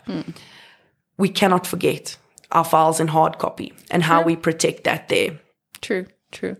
We 1.17 1.29
cannot 1.29 1.67
forget 1.67 2.17
our 2.51 2.63
files 2.63 2.99
in 2.99 3.07
hard 3.07 3.39
copy 3.39 3.73
and 3.91 4.03
how 4.03 4.21
we 4.21 4.35
protect 4.35 4.83
that 4.85 5.09
there. 5.09 5.39
True, 5.81 6.05
true. 6.31 6.55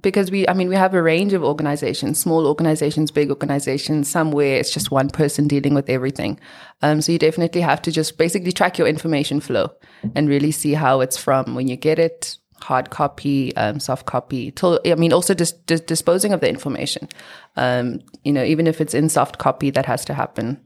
Because 0.00 0.32
we, 0.32 0.48
I 0.48 0.54
mean, 0.54 0.68
we 0.68 0.74
have 0.74 0.94
a 0.94 1.02
range 1.02 1.32
of 1.32 1.44
organizations, 1.44 2.18
small 2.18 2.46
organizations, 2.46 3.12
big 3.12 3.30
organizations, 3.30 4.10
somewhere 4.10 4.56
it's 4.56 4.72
just 4.72 4.90
one 4.90 5.08
person 5.08 5.46
dealing 5.46 5.74
with 5.74 5.88
everything. 5.88 6.40
Um, 6.80 7.00
so 7.00 7.12
you 7.12 7.18
definitely 7.18 7.60
have 7.60 7.80
to 7.82 7.92
just 7.92 8.18
basically 8.18 8.50
track 8.50 8.78
your 8.78 8.88
information 8.88 9.40
flow 9.40 9.70
and 10.16 10.28
really 10.28 10.50
see 10.50 10.74
how 10.74 11.02
it's 11.02 11.16
from 11.16 11.54
when 11.54 11.68
you 11.68 11.76
get 11.76 12.00
it, 12.00 12.38
hard 12.62 12.90
copy, 12.90 13.54
um, 13.56 13.80
soft 13.80 14.06
copy. 14.06 14.50
Till, 14.50 14.80
I 14.86 14.94
mean, 14.94 15.12
also 15.12 15.34
just 15.34 15.66
dis- 15.66 15.80
disposing 15.80 16.32
of 16.32 16.40
the 16.40 16.48
information. 16.48 17.08
Um, 17.56 18.00
you 18.24 18.32
know, 18.32 18.44
even 18.44 18.66
if 18.66 18.80
it's 18.80 18.94
in 18.94 19.08
soft 19.08 19.38
copy, 19.38 19.70
that 19.70 19.86
has 19.86 20.04
to 20.06 20.14
happen. 20.14 20.64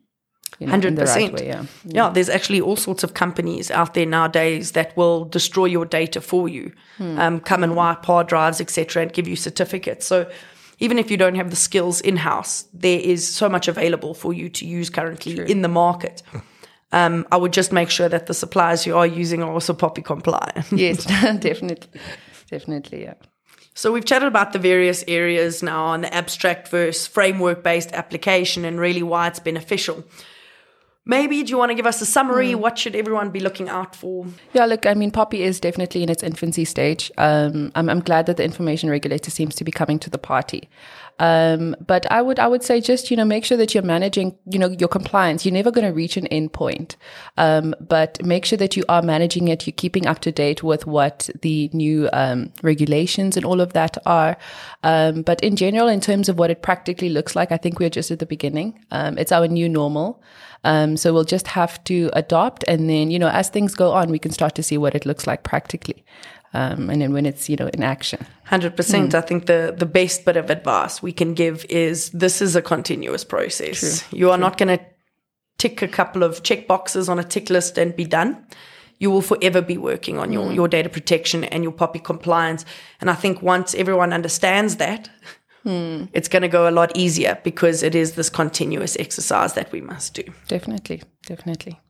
Know, 0.61 0.73
in 0.73 0.97
right 0.97 0.97
100%. 1.07 1.33
way, 1.33 1.49
yeah. 1.49 1.65
Yeah, 1.85 2.09
there's 2.09 2.31
actually 2.31 2.63
all 2.63 2.77
sorts 2.77 3.05
of 3.05 3.13
companies 3.13 3.71
out 3.71 3.93
there 3.95 4.07
nowadays 4.07 4.73
that 4.73 4.97
will 4.97 5.27
destroy 5.27 5.67
your 5.67 5.85
data 5.85 6.21
for 6.21 6.49
you, 6.49 6.73
um, 6.99 7.41
come 7.41 7.63
and 7.63 7.77
wipe 7.77 8.05
hard 8.07 8.29
drives, 8.29 8.61
etc., 8.61 9.03
and 9.03 9.13
give 9.13 9.29
you 9.29 9.37
certificates. 9.37 10.07
So 10.07 10.31
even 10.79 10.99
if 10.99 11.11
you 11.11 11.17
don't 11.17 11.35
have 11.35 11.51
the 11.51 11.57
skills 11.57 12.01
in 12.01 12.17
house, 12.17 12.67
there 12.73 13.01
is 13.01 13.27
so 13.27 13.49
much 13.49 13.69
available 13.69 14.15
for 14.15 14.33
you 14.33 14.49
to 14.51 14.67
use 14.67 14.89
currently 14.89 15.39
in 15.51 15.63
the 15.63 15.69
market. 15.69 16.23
Um, 16.93 17.27
I 17.33 17.37
would 17.37 17.53
just 17.53 17.73
make 17.73 17.91
sure 17.91 18.09
that 18.09 18.27
the 18.27 18.35
suppliers 18.35 18.87
you 18.87 18.97
are 18.97 19.07
using 19.07 19.43
are 19.43 19.53
also 19.53 19.75
POPI 19.75 20.05
compliant. 20.05 20.67
Yes, 20.73 21.05
definitely. 21.41 22.01
Definitely, 22.51 23.03
yeah. 23.03 23.15
So 23.75 23.93
we've 23.93 24.05
chatted 24.05 24.29
about 24.29 24.53
the 24.53 24.59
various 24.59 25.05
areas 25.07 25.63
now 25.63 25.85
on 25.85 26.01
the 26.01 26.15
abstract 26.15 26.69
versus 26.69 27.07
framework 27.07 27.63
based 27.63 27.93
application 27.93 28.65
and 28.65 28.81
really 28.81 29.03
why 29.03 29.27
it's 29.27 29.41
beneficial. 29.41 30.05
Maybe 31.09 31.45
do 31.45 31.51
you 31.51 31.57
want 31.57 31.71
to 31.71 31.77
give 31.77 31.87
us 31.87 32.01
a 32.03 32.07
summary? 32.07 32.57
What 32.57 32.77
should 32.77 32.97
everyone 32.97 33.31
be 33.31 33.39
looking 33.39 33.69
out 33.69 33.95
for? 33.95 34.27
Yeah, 34.53 34.67
look, 34.67 34.87
I 34.87 34.95
mean, 34.95 35.13
POPI 35.13 35.39
is 35.39 35.61
definitely 35.61 36.03
in 36.03 36.09
its 36.09 36.25
infancy 36.25 36.65
stage. 36.65 37.13
Um, 37.17 37.71
I'm, 37.77 37.89
I'm 37.89 38.01
glad 38.01 38.27
that 38.27 38.39
the 38.39 38.45
information 38.45 38.91
regulator 38.91 39.31
seems 39.31 39.55
to 39.55 39.63
be 39.63 39.71
coming 39.71 40.01
to 40.01 40.11
the 40.11 40.19
party. 40.19 40.69
Um, 41.21 41.77
but 41.87 42.11
I 42.11 42.21
would, 42.23 42.41
I 42.41 42.49
would 42.49 42.65
say 42.65 42.81
just, 42.81 43.09
you 43.11 43.17
know, 43.17 43.25
make 43.25 43.45
sure 43.45 43.57
that 43.57 43.73
you're 43.73 43.85
managing, 43.85 44.37
you 44.51 44.59
know, 44.59 44.69
your 44.69 44.89
compliance. 44.89 45.47
You're 45.47 45.55
never 45.55 45.71
going 45.71 45.87
to 45.87 45.93
reach 45.93 46.17
an 46.17 46.27
end 46.27 46.53
point. 46.53 46.97
Um, 47.37 47.73
but 47.81 48.23
make 48.25 48.45
sure 48.45 48.59
that 48.59 48.77
you 48.77 48.83
are 48.89 49.01
managing 49.01 49.47
it. 49.47 49.65
You're 49.65 49.75
keeping 49.75 50.07
up 50.07 50.19
to 50.23 50.33
date 50.33 50.65
with 50.65 50.87
what 50.87 51.31
the 51.43 51.71
new, 51.73 52.11
um, 52.13 52.53
regulations 52.63 53.37
and 53.37 53.47
all 53.47 53.61
of 53.61 53.75
that 53.75 53.97
are. 54.07 54.37
Um, 54.83 55.23
but 55.23 55.41
in 55.41 55.55
general, 55.55 55.87
in 55.87 56.01
terms 56.01 56.29
of 56.29 56.37
what 56.37 56.51
it 56.51 56.63
practically 56.63 57.11
looks 57.11 57.37
like, 57.37 57.53
I 57.53 57.59
think 57.59 57.79
we're 57.79 57.91
just 57.91 58.11
at 58.11 58.19
the 58.19 58.27
beginning. 58.27 58.85
Um, 58.91 59.17
it's 59.19 59.31
our 59.31 59.47
new 59.47 59.69
normal. 59.69 60.21
Um, 60.65 60.97
so 60.97 61.13
we'll 61.13 61.25
just 61.25 61.47
have 61.49 61.83
to 61.85 62.11
adopt, 62.13 62.65
and 62.67 62.89
then 62.91 63.11
you 63.11 63.19
know, 63.19 63.29
as 63.29 63.49
things 63.49 63.75
go 63.75 63.93
on, 63.93 64.11
we 64.11 64.19
can 64.19 64.33
start 64.33 64.55
to 64.57 64.63
see 64.63 64.79
what 64.79 64.95
it 64.95 65.07
looks 65.07 65.27
like 65.27 65.43
practically, 65.43 66.05
um, 66.55 66.91
and 66.91 67.01
then 67.01 67.13
when 67.13 67.27
it's 67.27 67.49
you 67.49 67.57
know 67.57 67.69
in 67.69 67.83
action. 67.83 68.27
Hundred 68.45 68.77
percent. 68.77 69.15
I 69.15 69.21
think 69.21 69.47
the 69.47 69.75
the 69.77 69.87
best 69.87 70.25
bit 70.25 70.37
of 70.37 70.51
advice 70.51 71.03
we 71.03 71.13
can 71.13 71.35
give 71.35 71.65
is 71.69 72.11
this 72.11 72.43
is 72.43 72.57
a 72.57 72.63
continuous 72.63 73.25
process. 73.25 74.05
You 74.13 74.31
are 74.31 74.39
not 74.39 74.59
going 74.59 74.77
to 74.77 74.85
tick 75.59 75.83
a 75.83 75.89
couple 75.89 76.23
of 76.23 76.43
check 76.43 76.67
boxes 76.67 77.09
on 77.09 77.19
a 77.19 77.25
tick 77.25 77.51
list 77.51 77.79
and 77.79 77.95
be 77.97 78.05
done. 78.05 78.47
You 78.99 79.11
will 79.11 79.23
forever 79.23 79.61
be 79.61 79.77
working 79.77 80.19
on 80.19 80.33
your, 80.33 80.53
your 80.53 80.69
data 80.69 80.89
protection 80.89 81.45
and 81.45 81.63
your 81.63 81.73
POPI 81.73 82.03
compliance. 82.03 82.65
And 82.99 83.11
I 83.11 83.15
think 83.15 83.43
once 83.43 83.75
everyone 83.75 84.13
understands 84.13 84.77
that, 84.77 85.11
it's 85.67 86.29
going 86.29 86.43
to 86.43 86.49
go 86.49 86.69
a 86.69 86.71
lot 86.71 86.97
easier 86.97 87.39
because 87.43 87.83
it 87.83 87.95
is 87.95 88.13
this 88.13 88.31
continuous 88.31 88.97
exercise 88.99 89.55
that 89.55 89.73
we 89.73 89.81
must 89.81 90.15
do. 90.15 90.23
Definitely, 90.49 91.03
definitely. 91.27 91.81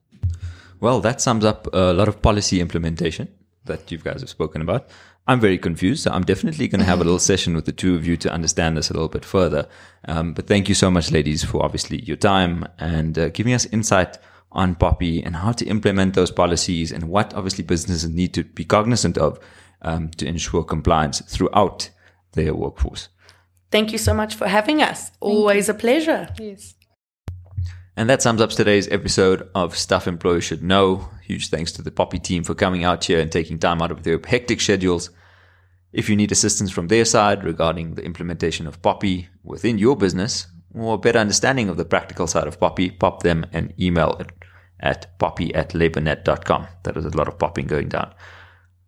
Well, 0.80 1.00
that 1.00 1.20
sums 1.20 1.44
up 1.44 1.68
a 1.72 1.92
lot 1.92 2.08
of 2.08 2.22
policy 2.22 2.60
implementation 2.60 3.28
that 3.64 3.90
you 3.90 3.98
guys 3.98 4.20
have 4.20 4.30
spoken 4.30 4.62
about. 4.62 4.88
I'm 5.28 5.40
very 5.40 5.58
confused, 5.58 6.04
so 6.04 6.12
I'm 6.12 6.24
definitely 6.24 6.68
going 6.68 6.80
to 6.80 6.86
have 6.86 7.00
a 7.00 7.04
little 7.04 7.18
session 7.18 7.54
with 7.54 7.64
the 7.64 7.72
two 7.72 7.96
of 7.96 8.06
you 8.06 8.16
to 8.18 8.32
understand 8.32 8.76
this 8.76 8.90
a 8.90 8.92
little 8.92 9.08
bit 9.08 9.24
further. 9.24 9.68
Um, 10.06 10.34
but 10.34 10.46
thank 10.46 10.68
you 10.68 10.74
so 10.74 10.90
much, 10.90 11.10
ladies, 11.10 11.42
for 11.44 11.64
obviously 11.64 12.00
your 12.02 12.16
time 12.16 12.66
and 12.78 13.18
uh, 13.18 13.28
giving 13.30 13.52
us 13.52 13.66
insight 13.66 14.18
on 14.52 14.76
POPI 14.76 15.26
and 15.26 15.36
how 15.36 15.52
to 15.52 15.66
implement 15.66 16.14
those 16.14 16.30
policies 16.30 16.92
and 16.92 17.08
what 17.08 17.34
obviously 17.34 17.64
businesses 17.64 18.08
need 18.08 18.32
to 18.34 18.44
be 18.44 18.64
cognizant 18.64 19.18
of 19.18 19.40
um, 19.82 20.10
to 20.10 20.26
ensure 20.26 20.62
compliance 20.62 21.20
throughout 21.22 21.90
their 22.32 22.54
workforce. 22.54 23.08
Thank 23.76 23.92
you 23.92 23.98
so 23.98 24.14
much 24.14 24.36
for 24.36 24.48
having 24.48 24.80
us. 24.80 25.12
Always 25.20 25.68
a 25.68 25.74
pleasure. 25.74 26.30
Yes. 26.38 26.74
And 27.94 28.08
that 28.08 28.22
sums 28.22 28.40
up 28.40 28.48
today's 28.48 28.88
episode 28.88 29.50
of 29.54 29.76
Stuff 29.76 30.08
Employers 30.08 30.44
Should 30.44 30.62
Know. 30.62 31.10
Huge 31.22 31.50
thanks 31.50 31.72
to 31.72 31.82
the 31.82 31.90
POPI 31.90 32.22
team 32.22 32.42
for 32.42 32.54
coming 32.54 32.84
out 32.84 33.04
here 33.04 33.20
and 33.20 33.30
taking 33.30 33.58
time 33.58 33.82
out 33.82 33.90
of 33.90 34.02
their 34.02 34.18
hectic 34.18 34.62
schedules. 34.62 35.10
If 35.92 36.08
you 36.08 36.16
need 36.16 36.32
assistance 36.32 36.70
from 36.70 36.88
their 36.88 37.04
side 37.04 37.44
regarding 37.44 37.96
the 37.96 38.02
implementation 38.02 38.66
of 38.66 38.80
POPI 38.80 39.26
within 39.42 39.76
your 39.76 39.94
business 39.94 40.46
or 40.72 40.94
a 40.94 40.98
better 40.98 41.18
understanding 41.18 41.68
of 41.68 41.76
the 41.76 41.84
practical 41.84 42.26
side 42.26 42.46
of 42.46 42.58
POPI, 42.58 42.98
pop 42.98 43.24
them 43.24 43.44
an 43.52 43.74
email 43.78 44.16
at, 44.18 44.32
at 44.80 45.18
poppy 45.18 45.54
at 45.54 45.74
labornet.com. 45.74 46.66
That 46.84 46.96
is 46.96 47.04
a 47.04 47.14
lot 47.14 47.28
of 47.28 47.38
popping 47.38 47.66
going 47.66 47.90
down. 47.90 48.14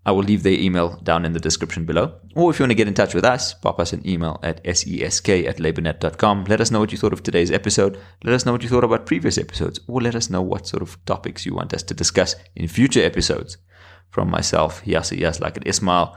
I 0.08 0.10
will 0.10 0.22
leave 0.22 0.42
their 0.42 0.54
email 0.54 0.96
down 1.02 1.26
in 1.26 1.34
the 1.34 1.38
description 1.38 1.84
below. 1.84 2.14
Or 2.34 2.50
if 2.50 2.58
you 2.58 2.62
want 2.62 2.70
to 2.70 2.74
get 2.74 2.88
in 2.88 2.94
touch 2.94 3.12
with 3.12 3.26
us, 3.26 3.52
pop 3.52 3.78
us 3.78 3.92
an 3.92 4.08
email 4.08 4.40
at 4.42 4.64
sesk 4.64 5.46
at 5.46 5.58
labornet.com. 5.58 6.44
Let 6.44 6.62
us 6.62 6.70
know 6.70 6.80
what 6.80 6.92
you 6.92 6.96
thought 6.96 7.12
of 7.12 7.22
today's 7.22 7.50
episode. 7.50 7.98
Let 8.24 8.32
us 8.32 8.46
know 8.46 8.52
what 8.52 8.62
you 8.62 8.70
thought 8.70 8.84
about 8.84 9.04
previous 9.04 9.36
episodes. 9.36 9.80
Or 9.86 10.00
let 10.00 10.14
us 10.14 10.30
know 10.30 10.40
what 10.40 10.66
sort 10.66 10.82
of 10.82 10.96
topics 11.04 11.44
you 11.44 11.54
want 11.54 11.74
us 11.74 11.82
to 11.82 11.92
discuss 11.92 12.36
in 12.56 12.68
future 12.68 13.02
episodes. 13.02 13.58
From 14.08 14.30
myself, 14.30 14.82
Yasser 14.86 15.20
Yaslak 15.20 15.58
at 15.58 15.66
Ismail. 15.66 16.16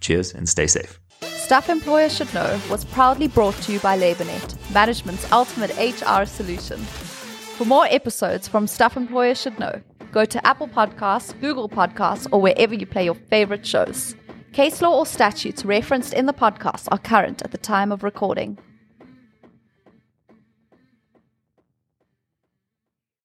Cheers 0.00 0.32
and 0.32 0.48
stay 0.48 0.66
safe. 0.66 0.98
Stuff 1.20 1.68
Employers 1.68 2.16
Should 2.16 2.32
Know 2.32 2.58
was 2.70 2.86
proudly 2.86 3.28
brought 3.28 3.56
to 3.64 3.72
you 3.72 3.80
by 3.80 3.98
LabourNet, 3.98 4.72
management's 4.72 5.30
ultimate 5.30 5.76
HR 5.76 6.24
solution. 6.24 6.78
For 6.78 7.66
more 7.66 7.84
episodes 7.90 8.48
from 8.48 8.66
Stuff 8.66 8.96
Employers 8.96 9.42
Should 9.42 9.58
Know, 9.58 9.82
go 10.16 10.24
to 10.24 10.46
Apple 10.46 10.66
Podcasts, 10.66 11.38
Google 11.42 11.68
Podcasts, 11.68 12.26
or 12.32 12.40
wherever 12.40 12.74
you 12.74 12.86
play 12.86 13.04
your 13.04 13.14
favorite 13.14 13.66
shows. 13.66 14.16
Case 14.54 14.80
law 14.80 14.96
or 14.98 15.04
statutes 15.04 15.62
referenced 15.62 16.14
in 16.14 16.24
the 16.24 16.32
podcast 16.32 16.88
are 16.90 16.96
current 16.96 17.42
at 17.42 17.50
the 17.50 17.58
time 17.58 17.92
of 17.92 18.02
recording. 18.02 18.56